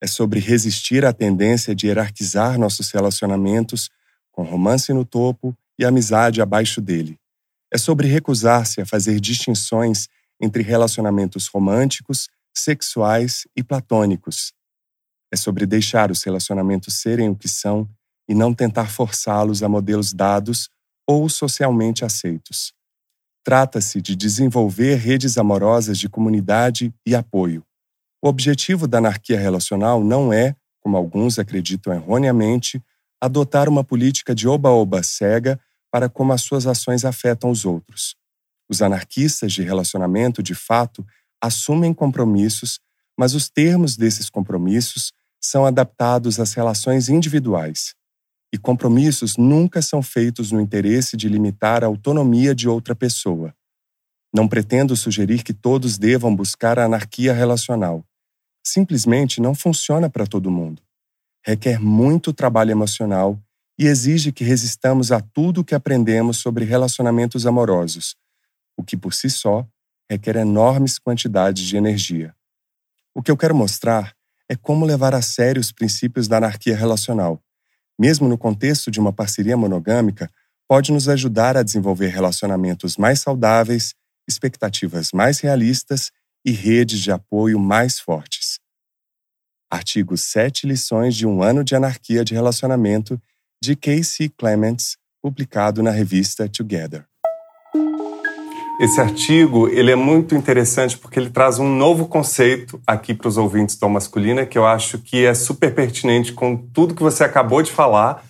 [0.00, 3.90] É sobre resistir à tendência de hierarquizar nossos relacionamentos
[4.30, 7.18] com romance no topo e amizade abaixo dele.
[7.72, 10.08] É sobre recusar-se a fazer distinções
[10.40, 14.52] entre relacionamentos românticos, sexuais e platônicos.
[15.32, 17.88] É sobre deixar os relacionamentos serem o que são
[18.28, 20.68] e não tentar forçá-los a modelos dados
[21.06, 22.72] ou socialmente aceitos.
[23.44, 27.64] Trata-se de desenvolver redes amorosas de comunidade e apoio.
[28.22, 32.82] O objetivo da anarquia relacional não é, como alguns acreditam erroneamente,
[33.20, 35.58] adotar uma política de oba-oba cega
[35.90, 38.16] para como as suas ações afetam os outros.
[38.68, 41.06] Os anarquistas de relacionamento, de fato,
[41.40, 42.80] assumem compromissos,
[43.18, 47.94] mas os termos desses compromissos são adaptados às relações individuais.
[48.52, 53.54] E compromissos nunca são feitos no interesse de limitar a autonomia de outra pessoa.
[54.34, 58.04] Não pretendo sugerir que todos devam buscar a anarquia relacional.
[58.64, 60.82] Simplesmente não funciona para todo mundo.
[61.44, 63.40] Requer muito trabalho emocional
[63.78, 68.16] e exige que resistamos a tudo o que aprendemos sobre relacionamentos amorosos,
[68.76, 69.66] o que por si só
[70.10, 72.34] requer enormes quantidades de energia.
[73.14, 74.14] O que eu quero mostrar
[74.48, 77.40] é como levar a sério os princípios da anarquia relacional.
[77.98, 80.30] Mesmo no contexto de uma parceria monogâmica,
[80.66, 83.94] pode nos ajudar a desenvolver relacionamentos mais saudáveis,
[84.26, 86.10] expectativas mais realistas
[86.44, 88.58] e redes de apoio mais fortes.
[89.70, 93.20] Artigo 7 Lições de um Ano de Anarquia de Relacionamento,
[93.60, 97.04] de Casey Clements, publicado na revista Together.
[98.80, 103.36] Esse artigo ele é muito interessante porque ele traz um novo conceito aqui para os
[103.36, 107.60] ouvintes do Masculina que eu acho que é super pertinente com tudo que você acabou
[107.60, 108.22] de falar.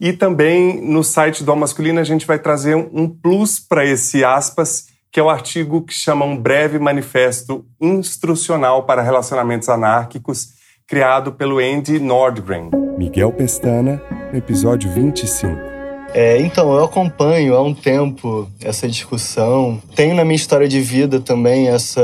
[0.00, 4.88] E também no site do Masculina a gente vai trazer um plus para esse aspas,
[5.12, 10.48] que é o artigo que chama Um Breve Manifesto Instrucional para Relacionamentos Anárquicos,
[10.86, 12.70] criado pelo Andy Nordgren.
[12.98, 15.72] Miguel Pestana, no episódio 25.
[16.14, 19.80] É, então, eu acompanho há um tempo essa discussão.
[19.94, 22.02] Tenho na minha história de vida também essa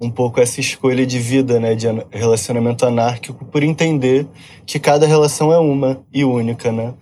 [0.00, 4.26] um pouco essa escolha de vida, né, de relacionamento anárquico, por entender
[4.66, 6.92] que cada relação é uma e única, né?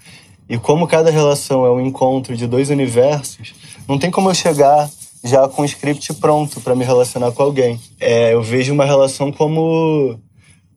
[0.46, 3.54] E como cada relação é um encontro de dois universos,
[3.88, 4.88] não tem como eu chegar
[5.24, 7.80] já com o script pronto para me relacionar com alguém.
[7.98, 10.20] É, eu vejo uma relação como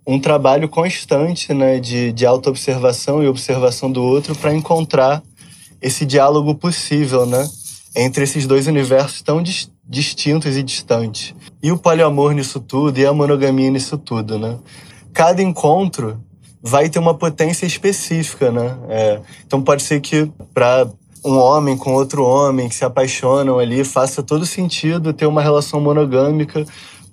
[0.08, 5.22] um trabalho constante, né, de, de autoobservação e observação do outro para encontrar
[5.82, 7.48] esse diálogo possível, né?
[7.94, 11.34] Entre esses dois universos tão dis distintos e distantes.
[11.64, 14.58] E o poliamor nisso tudo, e a monogamia nisso tudo, né?
[15.14, 16.22] Cada encontro
[16.62, 18.78] vai ter uma potência específica, né?
[18.90, 20.88] É, então pode ser que para
[21.24, 25.80] um homem com outro homem que se apaixonam ali faça todo sentido ter uma relação
[25.82, 26.66] monogâmica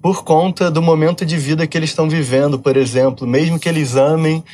[0.05, 3.97] por conta do momento de vida que eles estão vivendo, por exemplo, mesmo que eles
[3.97, 4.45] amem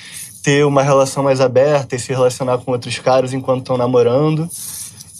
[0.44, 4.48] ter uma relação mais aberta e se relacionar com outros caras enquanto estão namorando.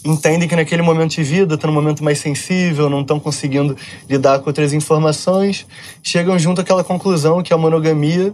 [0.05, 3.75] Entendem que naquele momento de vida estão num momento mais sensível, não estão conseguindo
[4.09, 5.67] lidar com outras informações,
[6.01, 8.33] chegam junto àquela conclusão que a monogamia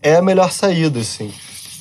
[0.00, 1.32] é a melhor saída, assim.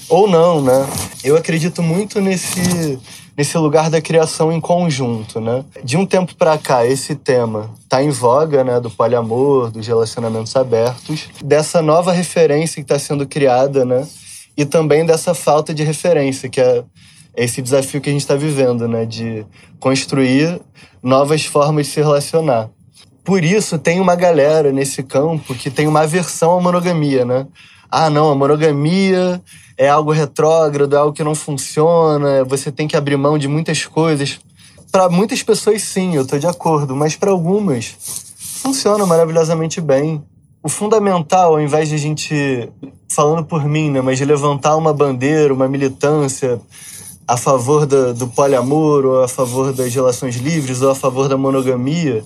[0.10, 0.90] Ou não, né?
[1.24, 2.98] Eu acredito muito nesse
[3.42, 5.66] nesse lugar da criação em conjunto, né?
[5.84, 10.56] De um tempo para cá, esse tema tá em voga, né, do poliamor, dos relacionamentos
[10.56, 14.08] abertos, dessa nova referência que está sendo criada, né,
[14.56, 16.84] e também dessa falta de referência, que é
[17.36, 19.06] esse desafio que a gente está vivendo, né?
[19.08, 19.44] De
[19.80, 20.62] construir
[21.02, 22.70] novas formas de se relacionar.
[23.24, 27.48] Por isso, tem uma galera nesse campo que tem uma aversão à monogamia, né?
[27.92, 29.42] Ah, não, a monogamia
[29.78, 33.86] é algo retrógrado, é algo que não funciona, você tem que abrir mão de muitas
[33.86, 34.40] coisas.
[34.90, 37.96] Para muitas pessoas, sim, eu estou de acordo, mas para algumas
[38.62, 40.24] funciona maravilhosamente bem.
[40.64, 42.70] O fundamental, ao invés de a gente,
[43.10, 46.62] falando por mim, né, mas de levantar uma bandeira, uma militância
[47.28, 51.36] a favor do, do poliamor, ou a favor das relações livres, ou a favor da
[51.36, 52.24] monogamia,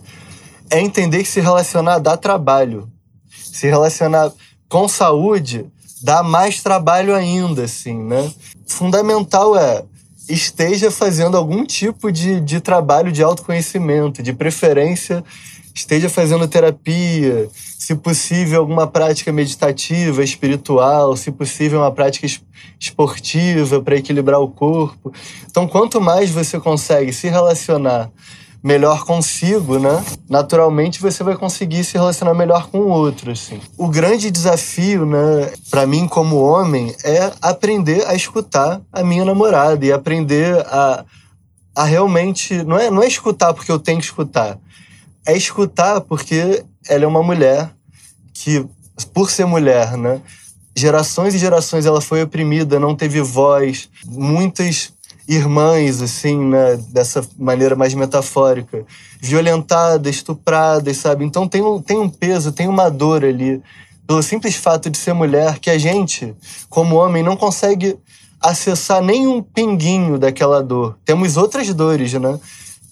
[0.69, 2.87] é entender que se relacionar dá trabalho.
[3.29, 4.31] Se relacionar
[4.75, 5.67] com saúde
[6.03, 8.29] dá mais trabalho ainda, assim, né?
[8.67, 9.85] Fundamental é
[10.27, 15.23] esteja fazendo algum tipo de, de trabalho de autoconhecimento, de preferência
[15.73, 22.27] esteja fazendo terapia, se possível, alguma prática meditativa, espiritual, se possível, uma prática
[22.77, 25.13] esportiva para equilibrar o corpo.
[25.49, 28.11] Então, quanto mais você consegue se relacionar
[28.65, 30.03] melhor consigo, né?
[30.27, 33.61] Naturalmente você vai conseguir se relacionar melhor com o outro, assim.
[33.77, 39.85] O grande desafio, né, para mim como homem é aprender a escutar a minha namorada
[39.85, 41.05] e aprender a,
[41.75, 44.57] a realmente não é não é escutar porque eu tenho que escutar,
[45.27, 47.69] é escutar porque ela é uma mulher
[48.33, 48.65] que,
[49.13, 50.19] por ser mulher, né?
[50.75, 53.87] Gerações e gerações ela foi oprimida, não teve voz.
[54.07, 54.91] Muitas
[55.27, 56.77] irmãs, assim, né?
[56.89, 58.85] Dessa maneira mais metafórica.
[59.21, 61.25] Violentadas, estupradas, sabe?
[61.25, 63.61] Então tem um, tem um peso, tem uma dor ali.
[64.07, 66.35] Pelo simples fato de ser mulher, que a gente,
[66.69, 67.97] como homem, não consegue
[68.39, 70.95] acessar nem um pinguinho daquela dor.
[71.03, 72.39] Temos outras dores, né?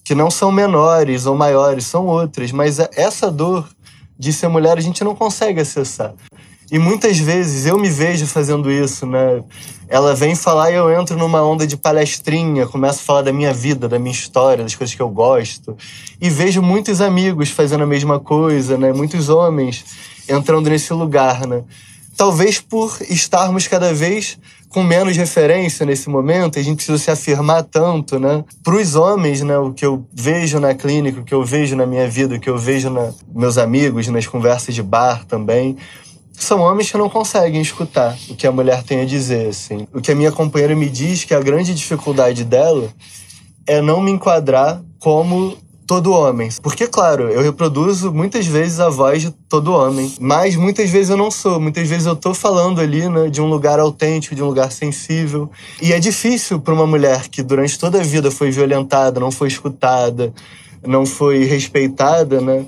[0.04, 3.68] que não são menores ou maiores, são outras, mas essa dor
[4.20, 6.14] de ser mulher a gente não consegue acessar.
[6.74, 9.44] E muitas vezes eu me vejo fazendo isso, né?
[9.88, 13.54] Ela vem falar e eu entro numa onda de palestrinha, começo a falar da minha
[13.54, 15.78] vida, da minha história, das coisas que eu gosto.
[16.20, 18.92] E vejo muitos amigos fazendo a mesma coisa, né?
[18.92, 19.86] Muitos homens
[20.28, 21.62] entrando nesse lugar, né?
[22.18, 27.62] Talvez por estarmos cada vez com menos referência nesse momento, a gente precisa se afirmar
[27.62, 28.44] tanto, né?
[28.64, 31.86] Para os homens, né, o que eu vejo na clínica, o que eu vejo na
[31.86, 35.78] minha vida, o que eu vejo nos meus amigos, nas conversas de bar também,
[36.44, 39.88] são homens que não conseguem escutar o que a mulher tem a dizer, assim.
[39.94, 42.90] O que a minha companheira me diz que a grande dificuldade dela
[43.66, 46.50] é não me enquadrar como todo homem.
[46.62, 51.18] Porque, claro, eu reproduzo muitas vezes a voz de todo homem, mas muitas vezes eu
[51.18, 51.60] não sou.
[51.60, 55.50] Muitas vezes eu tô falando ali, né, de um lugar autêntico, de um lugar sensível.
[55.82, 59.48] E é difícil para uma mulher que durante toda a vida foi violentada, não foi
[59.48, 60.34] escutada,
[60.86, 62.66] não foi respeitada, né,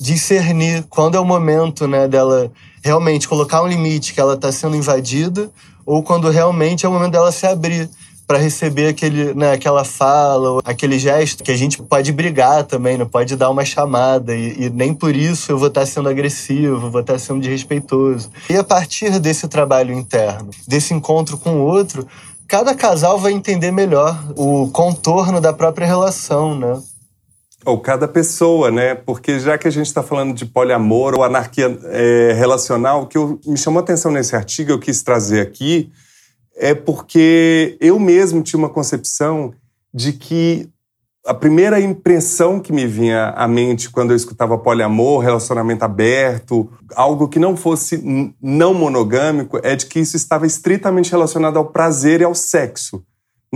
[0.00, 2.50] discernir quando é o momento, né, dela
[2.86, 5.50] realmente colocar um limite que ela está sendo invadida
[5.84, 7.90] ou quando realmente é o momento dela se abrir
[8.26, 13.06] para receber aquele, né, aquela fala, aquele gesto que a gente pode brigar também, não
[13.06, 17.02] pode dar uma chamada e, e nem por isso eu vou estar sendo agressivo, vou
[17.02, 18.30] estar sendo desrespeitoso.
[18.50, 22.06] E a partir desse trabalho interno, desse encontro com o outro,
[22.48, 26.80] cada casal vai entender melhor o contorno da própria relação, né?
[27.66, 28.94] Ou cada pessoa, né?
[28.94, 33.18] Porque já que a gente está falando de poliamor ou anarquia é, relacional, o que
[33.18, 35.90] eu, me chamou a atenção nesse artigo, eu quis trazer aqui,
[36.56, 39.52] é porque eu mesmo tinha uma concepção
[39.92, 40.70] de que
[41.26, 47.28] a primeira impressão que me vinha à mente quando eu escutava poliamor, relacionamento aberto, algo
[47.28, 48.00] que não fosse
[48.40, 53.02] não monogâmico, é de que isso estava estritamente relacionado ao prazer e ao sexo.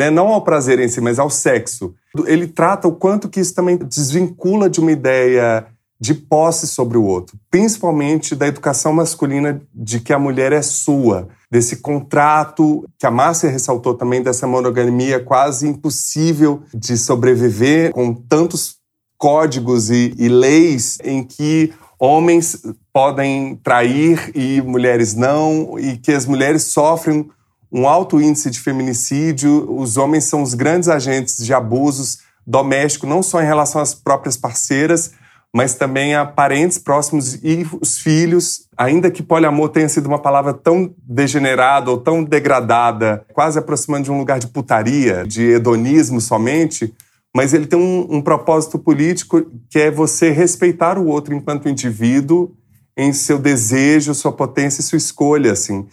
[0.00, 0.08] Né?
[0.08, 1.94] Não ao prazer em si, mas ao sexo.
[2.24, 5.66] Ele trata o quanto que isso também desvincula de uma ideia
[6.00, 11.28] de posse sobre o outro, principalmente da educação masculina de que a mulher é sua,
[11.50, 18.76] desse contrato que a Márcia ressaltou também dessa monogamia quase impossível de sobreviver com tantos
[19.18, 26.24] códigos e, e leis em que homens podem trair e mulheres não, e que as
[26.24, 27.28] mulheres sofrem
[27.72, 33.22] um alto índice de feminicídio, os homens são os grandes agentes de abusos domésticos, não
[33.22, 35.12] só em relação às próprias parceiras,
[35.52, 40.54] mas também a parentes próximos e os filhos, ainda que poliamor tenha sido uma palavra
[40.54, 46.92] tão degenerada ou tão degradada, quase aproximando de um lugar de putaria, de hedonismo somente,
[47.34, 52.52] mas ele tem um, um propósito político que é você respeitar o outro enquanto indivíduo
[52.96, 55.86] em seu desejo, sua potência e sua escolha, assim.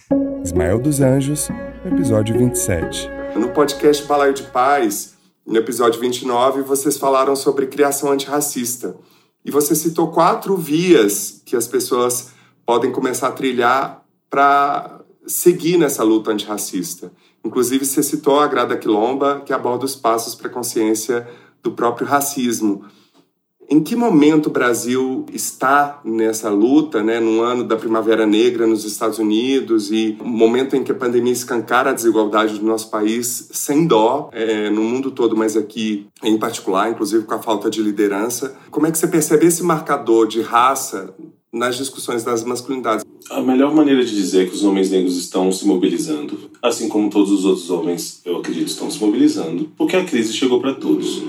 [0.44, 1.50] Ismael dos Anjos,
[1.88, 3.10] episódio 27.
[3.36, 5.16] No podcast Balaio de Paz,
[5.46, 8.98] no episódio 29, vocês falaram sobre criação antirracista.
[9.44, 12.32] E você citou quatro vias que as pessoas
[12.66, 17.12] podem começar a trilhar para seguir nessa luta antirracista.
[17.44, 21.26] Inclusive, você citou a Grada Quilomba, que aborda os passos para a consciência
[21.64, 22.86] do próprio racismo.
[23.70, 28.86] Em que momento o Brasil está nessa luta, né, num ano da Primavera Negra nos
[28.86, 33.86] Estados Unidos e momento em que a pandemia escancara a desigualdade do nosso país sem
[33.86, 38.56] dó, é, no mundo todo, mas aqui em particular, inclusive com a falta de liderança.
[38.72, 41.14] Como é que você percebe esse marcador de raça
[41.52, 43.04] nas discussões das masculinidades?
[43.30, 47.10] A melhor maneira de dizer é que os homens negros estão se mobilizando, assim como
[47.10, 51.22] todos os outros homens, eu acredito, estão se mobilizando, porque a crise chegou para todos.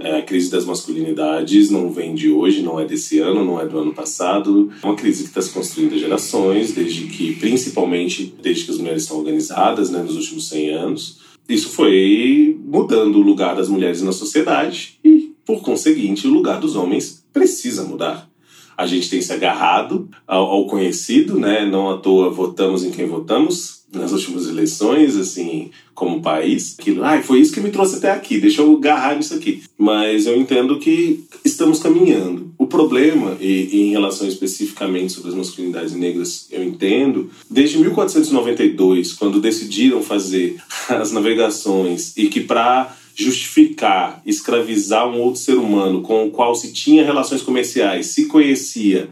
[0.00, 3.66] É, a crise das masculinidades não vem de hoje, não é desse ano, não é
[3.66, 4.70] do ano passado.
[4.82, 8.78] É uma crise que está se construindo há gerações, desde que, principalmente, desde que as
[8.78, 11.18] mulheres estão organizadas, né, nos últimos 100 anos.
[11.48, 16.76] Isso foi mudando o lugar das mulheres na sociedade e, por conseguinte, o lugar dos
[16.76, 18.28] homens precisa mudar.
[18.76, 21.64] A gente tem se agarrado ao, conhecido, né?
[21.64, 27.20] Não à toa votamos em quem votamos, nas últimas eleições, assim, como país, aquilo, ah,
[27.22, 29.62] foi isso que me trouxe até aqui, deixa eu agarrar nisso aqui.
[29.76, 32.52] Mas eu entendo que estamos caminhando.
[32.58, 39.14] O problema, e, e em relação especificamente sobre as masculinidades negras, eu entendo, desde 1492,
[39.14, 40.56] quando decidiram fazer
[40.88, 46.72] as navegações e que para justificar escravizar um outro ser humano com o qual se
[46.72, 49.08] tinha relações comerciais, se conhecia,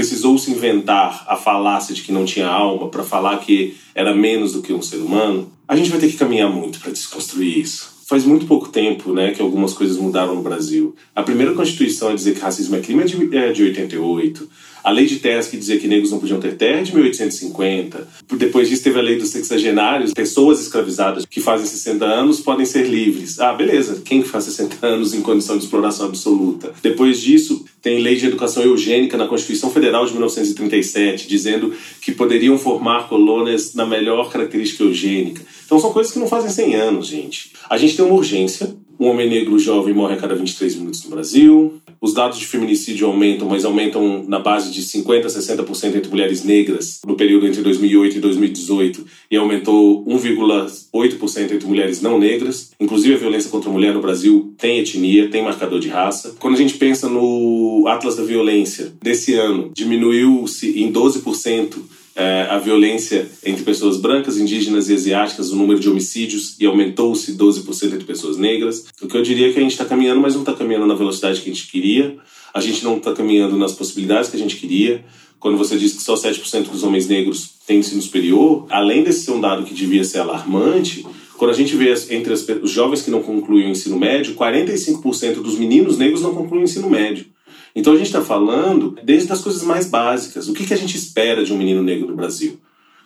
[0.00, 4.54] precisou se inventar a falácia de que não tinha alma para falar que era menos
[4.54, 8.00] do que um ser humano, a gente vai ter que caminhar muito para desconstruir isso.
[8.06, 10.96] Faz muito pouco tempo né, que algumas coisas mudaram no Brasil.
[11.14, 14.48] A primeira Constituição a dizer que racismo é crime é de, é de 88.
[14.82, 18.08] A lei de terras que dizia que negros não podiam ter terra é de 1850.
[18.36, 20.12] Depois disso teve a lei dos sexagenários.
[20.12, 23.38] Pessoas escravizadas que fazem 60 anos podem ser livres.
[23.40, 24.02] Ah, beleza.
[24.04, 26.72] Quem faz 60 anos em condição de exploração absoluta?
[26.82, 32.58] Depois disso, tem lei de educação eugênica na Constituição Federal de 1937, dizendo que poderiam
[32.58, 35.42] formar colônias na melhor característica eugênica.
[35.64, 37.52] Então são coisas que não fazem 100 anos, gente.
[37.68, 41.10] A gente tem uma urgência um homem negro jovem morre a cada 23 minutos no
[41.10, 41.80] Brasil.
[42.02, 46.44] Os dados de feminicídio aumentam, mas aumentam na base de 50% a 60% entre mulheres
[46.44, 52.72] negras no período entre 2008 e 2018 e aumentou 1,8% entre mulheres não negras.
[52.78, 56.36] Inclusive, a violência contra a mulher no Brasil tem etnia, tem marcador de raça.
[56.38, 61.78] Quando a gente pensa no Atlas da Violência desse ano, diminuiu-se em 12%
[62.20, 67.32] é, a violência entre pessoas brancas, indígenas e asiáticas, o número de homicídios, e aumentou-se
[67.32, 68.84] 12% entre pessoas negras.
[69.00, 70.94] O que eu diria é que a gente está caminhando, mas não está caminhando na
[70.94, 72.18] velocidade que a gente queria,
[72.52, 75.02] a gente não está caminhando nas possibilidades que a gente queria.
[75.38, 79.30] Quando você diz que só 7% dos homens negros têm ensino superior, além desse ser
[79.30, 81.06] um dado que devia ser alarmante,
[81.38, 85.36] quando a gente vê entre as, os jovens que não concluem o ensino médio, 45%
[85.36, 87.24] dos meninos negros não concluem o ensino médio.
[87.74, 90.48] Então a gente está falando desde as coisas mais básicas.
[90.48, 92.58] O que, que a gente espera de um menino negro no Brasil?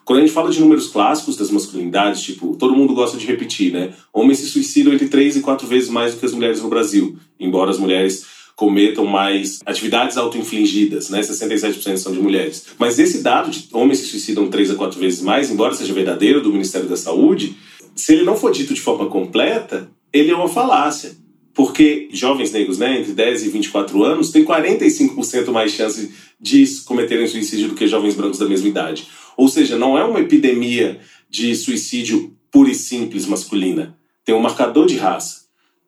[0.04, 3.72] Quando a gente fala de números clássicos das masculinidades, tipo, todo mundo gosta de repetir,
[3.72, 3.94] né?
[4.12, 7.16] Homens se suicidam entre três e quatro vezes mais do que as mulheres no Brasil,
[7.40, 11.20] embora as mulheres cometam mais atividades auto-infligidas, né?
[11.20, 12.66] 67% são de mulheres.
[12.78, 16.42] Mas esse dado de homens se suicidam três a quatro vezes mais, embora seja verdadeiro
[16.42, 17.56] do Ministério da Saúde,
[17.96, 21.16] se ele não for dito de forma completa, ele é uma falácia
[21.54, 27.28] porque jovens negros, né, entre 10 e 24 anos, têm 45% mais chance de cometerem
[27.28, 29.06] suicídio do que jovens brancos da mesma idade.
[29.36, 31.00] Ou seja, não é uma epidemia
[31.30, 33.96] de suicídio pura e simples masculina.
[34.24, 35.44] Tem um marcador de raça.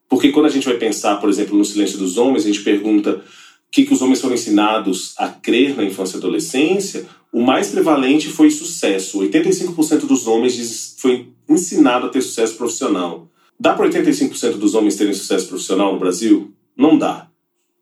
[0.09, 3.17] Porque quando a gente vai pensar, por exemplo, no silêncio dos homens, a gente pergunta
[3.17, 7.71] o que, que os homens foram ensinados a crer na infância e adolescência, o mais
[7.71, 9.19] prevalente foi sucesso.
[9.19, 13.29] 85% dos homens foi ensinado a ter sucesso profissional.
[13.59, 16.53] Dá para 85% dos homens terem sucesso profissional no Brasil?
[16.77, 17.29] Não dá.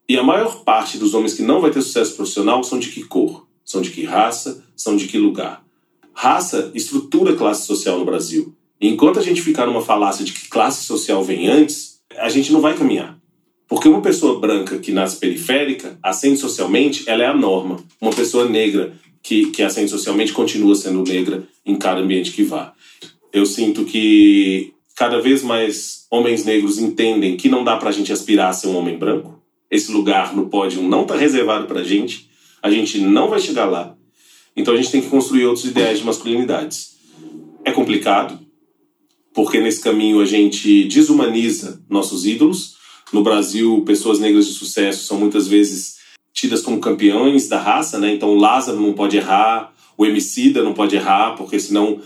[0.09, 3.03] E a maior parte dos homens que não vai ter sucesso profissional são de que
[3.05, 3.47] cor?
[3.65, 4.63] São de que raça?
[4.77, 5.65] São de que lugar?
[6.13, 8.55] Raça estrutura classe social no Brasil.
[8.81, 12.53] E enquanto a gente ficar numa falácia de que classe social vem antes, a gente
[12.53, 13.19] não vai caminhar.
[13.67, 17.83] Porque uma pessoa branca que nasce periférica, ascende socialmente, ela é a norma.
[18.01, 22.75] Uma pessoa negra que, que ascende socialmente continua sendo negra em cada ambiente que vá.
[23.33, 28.13] Eu sinto que cada vez mais homens negros entendem que não dá para a gente
[28.13, 29.43] aspirar a ser um homem branco.
[29.71, 32.31] Esse lugar no pódio não está reservado para a gente.
[32.63, 33.97] A gente não vai chegar lá.
[34.57, 36.95] Então a gente tem que construir outros ideais de masculinidades.
[37.65, 38.39] É complicado,
[39.35, 42.77] porque nesse caminho a gente desumaniza nossos ídolos.
[43.13, 45.97] No Brasil, pessoas negras de sucesso são muitas vezes
[46.33, 48.13] tidas como campeões da raça, né?
[48.15, 52.01] Então o Lázaro não pode errar, o Emicida não pode errar, porque senão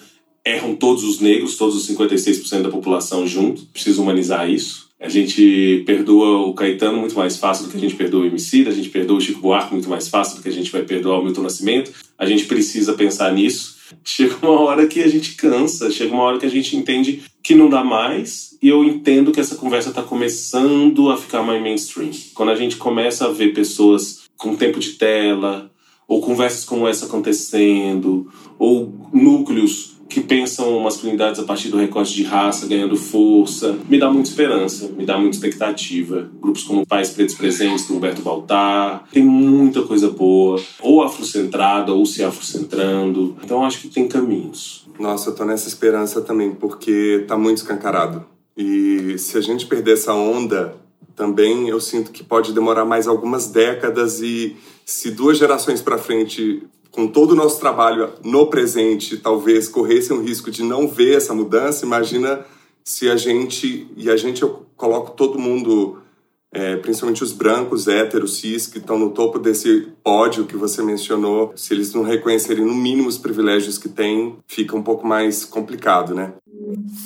[0.45, 3.63] erram todos os negros, todos os 56% da população junto.
[3.67, 4.89] Precisa humanizar isso.
[5.01, 8.67] A gente perdoa o Caetano muito mais fácil do que a gente perdoa o MC,
[8.67, 11.21] a gente perdoa o Chico Buarque muito mais fácil do que a gente vai perdoar
[11.21, 11.93] o Milton Nascimento.
[12.19, 16.39] A gente precisa pensar nisso chega uma hora que a gente cansa, chega uma hora
[16.39, 20.03] que a gente entende que não dá mais, e eu entendo que essa conversa está
[20.03, 22.11] começando a ficar mais mainstream.
[22.35, 25.71] Quando a gente começa a ver pessoas com tempo de tela,
[26.07, 32.23] ou conversas como essa acontecendo, ou núcleos que pensam masculinidades a partir do recorte de
[32.23, 36.31] raça ganhando força, me dá muita esperança, me dá muita expectativa.
[36.41, 42.07] Grupos como Pais Pretos Presentes, do Humberto Baltar, tem muita coisa boa, ou afrocentrada, ou
[42.07, 43.37] se afrocentrando.
[43.45, 44.87] Então acho que tem caminhos.
[44.99, 48.25] Nossa, eu tô nessa esperança também, porque tá muito escancarado.
[48.57, 50.75] E se a gente perder essa onda,
[51.15, 56.63] também eu sinto que pode demorar mais algumas décadas e se duas gerações para frente
[56.99, 61.33] com todo o nosso trabalho no presente, talvez corresse um risco de não ver essa
[61.33, 62.41] mudança, imagina
[62.83, 66.03] se a gente, e a gente eu coloco todo mundo,
[66.51, 71.53] é, principalmente os brancos, héteros, cis, que estão no topo desse pódio que você mencionou,
[71.55, 76.17] se eles não reconhecerem no mínimo os privilégios que têm, fica um pouco mais complicado,
[76.17, 76.33] né?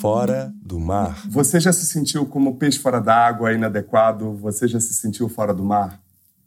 [0.01, 1.21] Fora do mar.
[1.29, 4.33] Você já se sentiu como peixe fora d'água, inadequado?
[4.37, 6.02] Você já se sentiu fora do mar?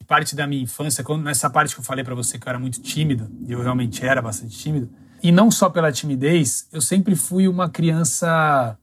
[0.07, 2.59] Parte da minha infância, quando, nessa parte que eu falei para você que eu era
[2.59, 4.88] muito tímido, e eu realmente era bastante tímido,
[5.22, 8.78] e não só pela timidez, eu sempre fui uma criança.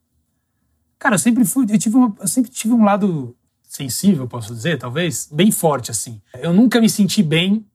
[0.99, 1.65] Cara, eu sempre fui.
[1.69, 6.21] Eu, tive uma, eu sempre tive um lado sensível, posso dizer, talvez, bem forte, assim.
[6.39, 7.65] Eu nunca me senti bem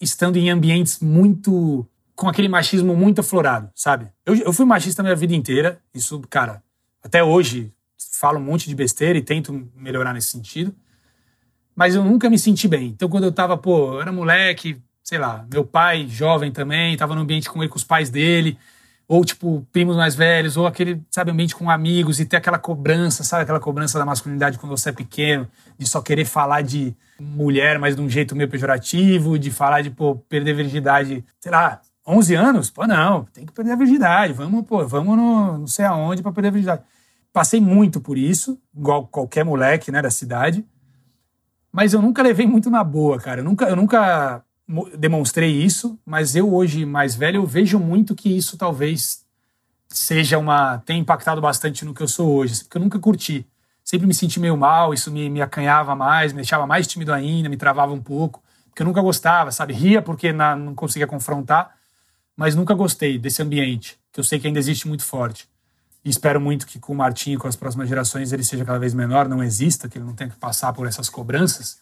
[0.00, 1.86] estando em ambientes muito.
[2.14, 4.08] com aquele machismo muito aflorado, sabe?
[4.24, 6.62] Eu, eu fui machista minha vida inteira, isso, cara,
[7.02, 7.72] até hoje
[8.12, 10.74] falo um monte de besteira e tento melhorar nesse sentido
[11.76, 12.88] mas eu nunca me senti bem.
[12.88, 17.14] Então, quando eu tava, pô, eu era moleque, sei lá, meu pai, jovem também, tava
[17.14, 18.58] no ambiente com ele, com os pais dele,
[19.06, 23.22] ou tipo, primos mais velhos, ou aquele, sabe, ambiente com amigos e ter aquela cobrança,
[23.22, 25.46] sabe, aquela cobrança da masculinidade quando você é pequeno,
[25.78, 29.90] de só querer falar de mulher, mas de um jeito meio pejorativo, de falar de,
[29.90, 32.70] pô, perder virgindade, sei lá, 11 anos?
[32.70, 36.32] Pô, não, tem que perder a virgindade, vamos, pô, vamos no não sei aonde para
[36.32, 36.82] perder a virgindade.
[37.32, 40.64] Passei muito por isso, igual qualquer moleque, né, da cidade
[41.76, 43.40] mas eu nunca levei muito na boa, cara.
[43.40, 44.42] Eu nunca, eu nunca
[44.96, 49.26] demonstrei isso, mas eu hoje mais velho eu vejo muito que isso talvez
[49.86, 53.46] seja uma tenha impactado bastante no que eu sou hoje, porque eu nunca curti.
[53.84, 57.46] Sempre me senti meio mal, isso me, me acanhava mais, me deixava mais tímido ainda,
[57.46, 59.74] me travava um pouco, porque eu nunca gostava, sabe?
[59.74, 61.76] Ria porque na, não conseguia confrontar,
[62.34, 65.46] mas nunca gostei desse ambiente, que eu sei que ainda existe muito forte.
[66.06, 68.94] E espero muito que com o Martinho, com as próximas gerações, ele seja cada vez
[68.94, 71.78] menor, não exista, que ele não tenha que passar por essas cobranças.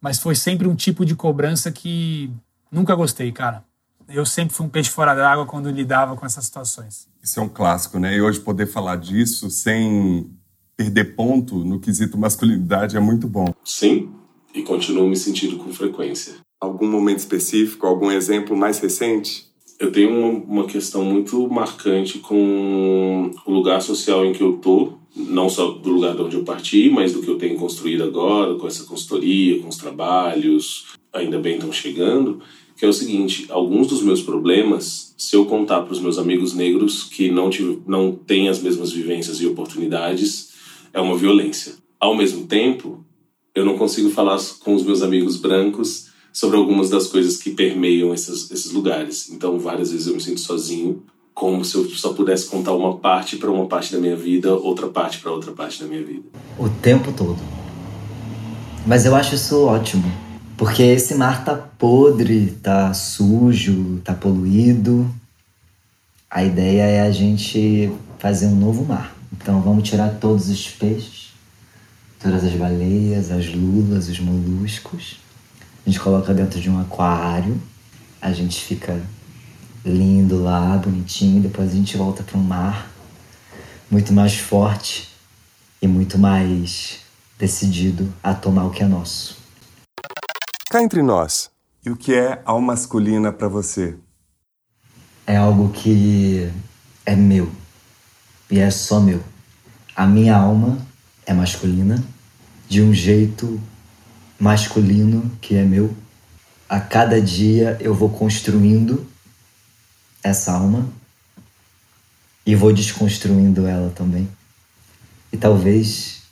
[0.00, 2.32] Mas foi sempre um tipo de cobrança que
[2.72, 3.62] nunca gostei, cara.
[4.08, 7.06] Eu sempre fui um peixe fora d'água quando lidava com essas situações.
[7.22, 8.16] Isso é um clássico, né?
[8.16, 10.30] E hoje poder falar disso sem
[10.74, 13.52] perder ponto no quesito masculinidade é muito bom.
[13.62, 14.10] Sim,
[14.54, 16.36] e continuo me sentindo com frequência.
[16.58, 19.49] Algum momento específico, algum exemplo mais recente?
[19.80, 24.92] Eu tenho uma, uma questão muito marcante com o lugar social em que eu tô,
[25.16, 28.54] não só do lugar de onde eu parti, mas do que eu tenho construído agora,
[28.56, 32.42] com essa consultoria, com os trabalhos, ainda bem estão chegando,
[32.76, 36.54] que é o seguinte, alguns dos meus problemas, se eu contar para os meus amigos
[36.54, 40.50] negros que não, tive, não têm as mesmas vivências e oportunidades,
[40.92, 41.74] é uma violência.
[41.98, 43.02] Ao mesmo tempo,
[43.54, 48.14] eu não consigo falar com os meus amigos brancos sobre algumas das coisas que permeiam
[48.14, 49.28] esses, esses lugares.
[49.30, 51.02] Então, várias vezes eu me sinto sozinho,
[51.34, 54.88] como se eu só pudesse contar uma parte para uma parte da minha vida, outra
[54.88, 56.22] parte para outra parte da minha vida.
[56.58, 57.38] O tempo todo.
[58.86, 60.10] Mas eu acho isso ótimo,
[60.56, 65.08] porque esse mar tá podre, tá sujo, tá poluído.
[66.30, 69.16] A ideia é a gente fazer um novo mar.
[69.32, 71.32] Então vamos tirar todos os peixes,
[72.22, 75.18] todas as baleias, as lulas, os moluscos
[75.84, 77.60] a gente coloca dentro de um aquário,
[78.20, 79.00] a gente fica
[79.84, 82.90] lindo lá, bonitinho, depois a gente volta para um mar
[83.90, 85.08] muito mais forte
[85.80, 87.00] e muito mais
[87.38, 89.38] decidido a tomar o que é nosso.
[90.70, 91.50] Cá entre nós,
[91.84, 93.96] e o que é alma masculina para você?
[95.26, 96.50] É algo que
[97.06, 97.50] é meu
[98.50, 99.22] e é só meu.
[99.96, 100.78] A minha alma
[101.26, 102.02] é masculina
[102.68, 103.60] de um jeito
[104.40, 105.94] masculino que é meu.
[106.68, 109.06] A cada dia eu vou construindo
[110.22, 110.88] essa alma
[112.46, 114.28] e vou desconstruindo ela também.
[115.30, 116.22] E talvez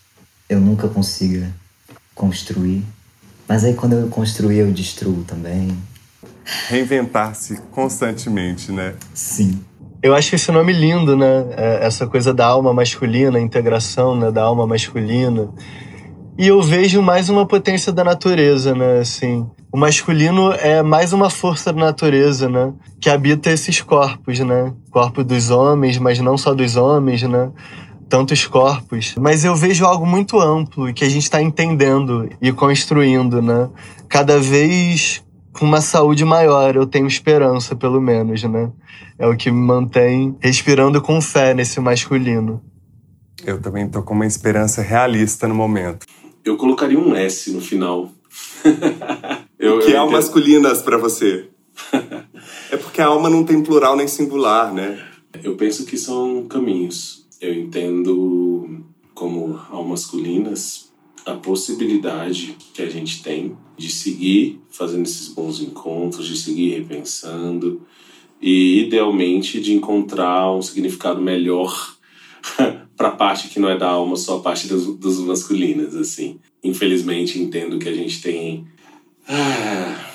[0.49, 1.53] eu nunca consiga
[2.15, 2.83] construir,
[3.47, 5.77] mas aí quando eu construir eu destruo também.
[6.69, 8.95] Reinventar-se constantemente, né?
[9.13, 9.63] Sim.
[10.03, 11.47] Eu acho esse nome lindo, né?
[11.57, 14.31] É, essa coisa da alma masculina, a integração né?
[14.31, 15.51] da alma masculina.
[16.39, 19.01] E eu vejo mais uma potência da natureza, né?
[19.01, 22.73] Assim, o masculino é mais uma força da natureza, né?
[23.01, 24.73] Que habita esses corpos, né?
[24.89, 27.51] Corpo dos homens, mas não só dos homens, né?
[28.09, 29.17] Tantos corpos.
[29.19, 33.69] Mas eu vejo algo muito amplo que a gente está entendendo e construindo, né?
[34.09, 35.21] Cada vez
[35.53, 38.71] com uma saúde maior, eu tenho esperança, pelo menos, né?
[39.19, 42.63] É o que me mantém respirando com fé nesse masculino.
[43.45, 46.07] Eu também tô com uma esperança realista no momento.
[46.45, 48.13] Eu colocaria um S no final.
[49.59, 51.49] eu, o que é almas masculinas para você?
[52.71, 55.05] é porque a alma não tem plural nem singular, né?
[55.43, 57.27] Eu penso que são caminhos.
[57.41, 58.85] Eu entendo
[59.15, 60.89] como almas masculinas
[61.25, 67.83] a possibilidade que a gente tem de seguir fazendo esses bons encontros, de seguir repensando
[68.41, 71.97] e, idealmente, de encontrar um significado melhor
[72.99, 76.41] para a parte que não é da alma, só a parte dos, dos masculinas, assim.
[76.65, 78.67] Infelizmente, entendo que a gente tem
[79.29, 80.11] ah,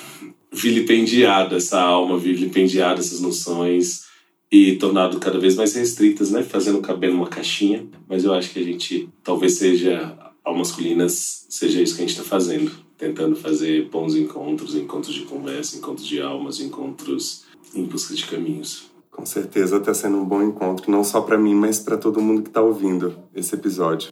[0.52, 4.04] vilipendiado essa alma, vilipendiado essas noções
[4.52, 6.42] e tornado cada vez mais restritas, né?
[6.42, 7.86] Fazendo caber numa caixinha.
[8.06, 10.14] Mas eu acho que a gente talvez seja
[10.44, 12.70] ao masculinas, seja isso que a gente está fazendo.
[12.98, 18.93] Tentando fazer bons encontros, encontros de conversa, encontros de almas, encontros em busca de caminhos.
[19.14, 22.42] Com certeza está sendo um bom encontro, não só para mim, mas para todo mundo
[22.42, 24.08] que está ouvindo esse episódio.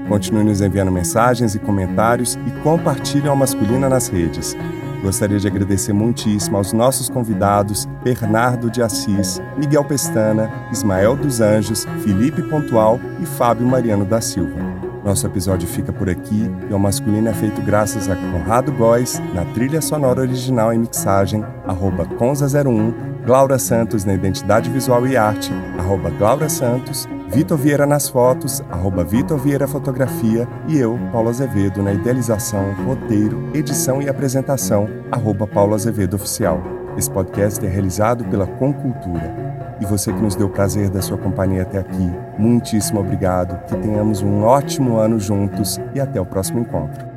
[0.07, 4.55] Continue nos enviando mensagens e comentários e compartilhe a Masculina nas redes.
[5.03, 11.85] Gostaria de agradecer muitíssimo aos nossos convidados Bernardo de Assis, Miguel Pestana, Ismael dos Anjos,
[12.01, 14.61] Felipe Pontual e Fábio Mariano da Silva.
[15.03, 19.43] Nosso episódio fica por aqui e o masculino é feito graças a Conrado Góes na
[19.43, 22.93] trilha sonora original e mixagem, arroba Conza01,
[23.25, 29.03] Glaura Santos na identidade visual e arte, arroba Glaura Santos, Vitor Vieira nas fotos, arroba
[29.03, 35.73] Vitor Vieira Fotografia e eu, Paulo Azevedo, na idealização, roteiro, edição e apresentação, arroba Paulo
[35.73, 36.61] Azevedo Oficial.
[36.97, 39.33] Esse podcast é realizado pela Concultura.
[39.81, 43.75] E você que nos deu o prazer da sua companhia até aqui, muitíssimo obrigado, que
[43.77, 47.12] tenhamos um ótimo ano juntos e até o próximo encontro.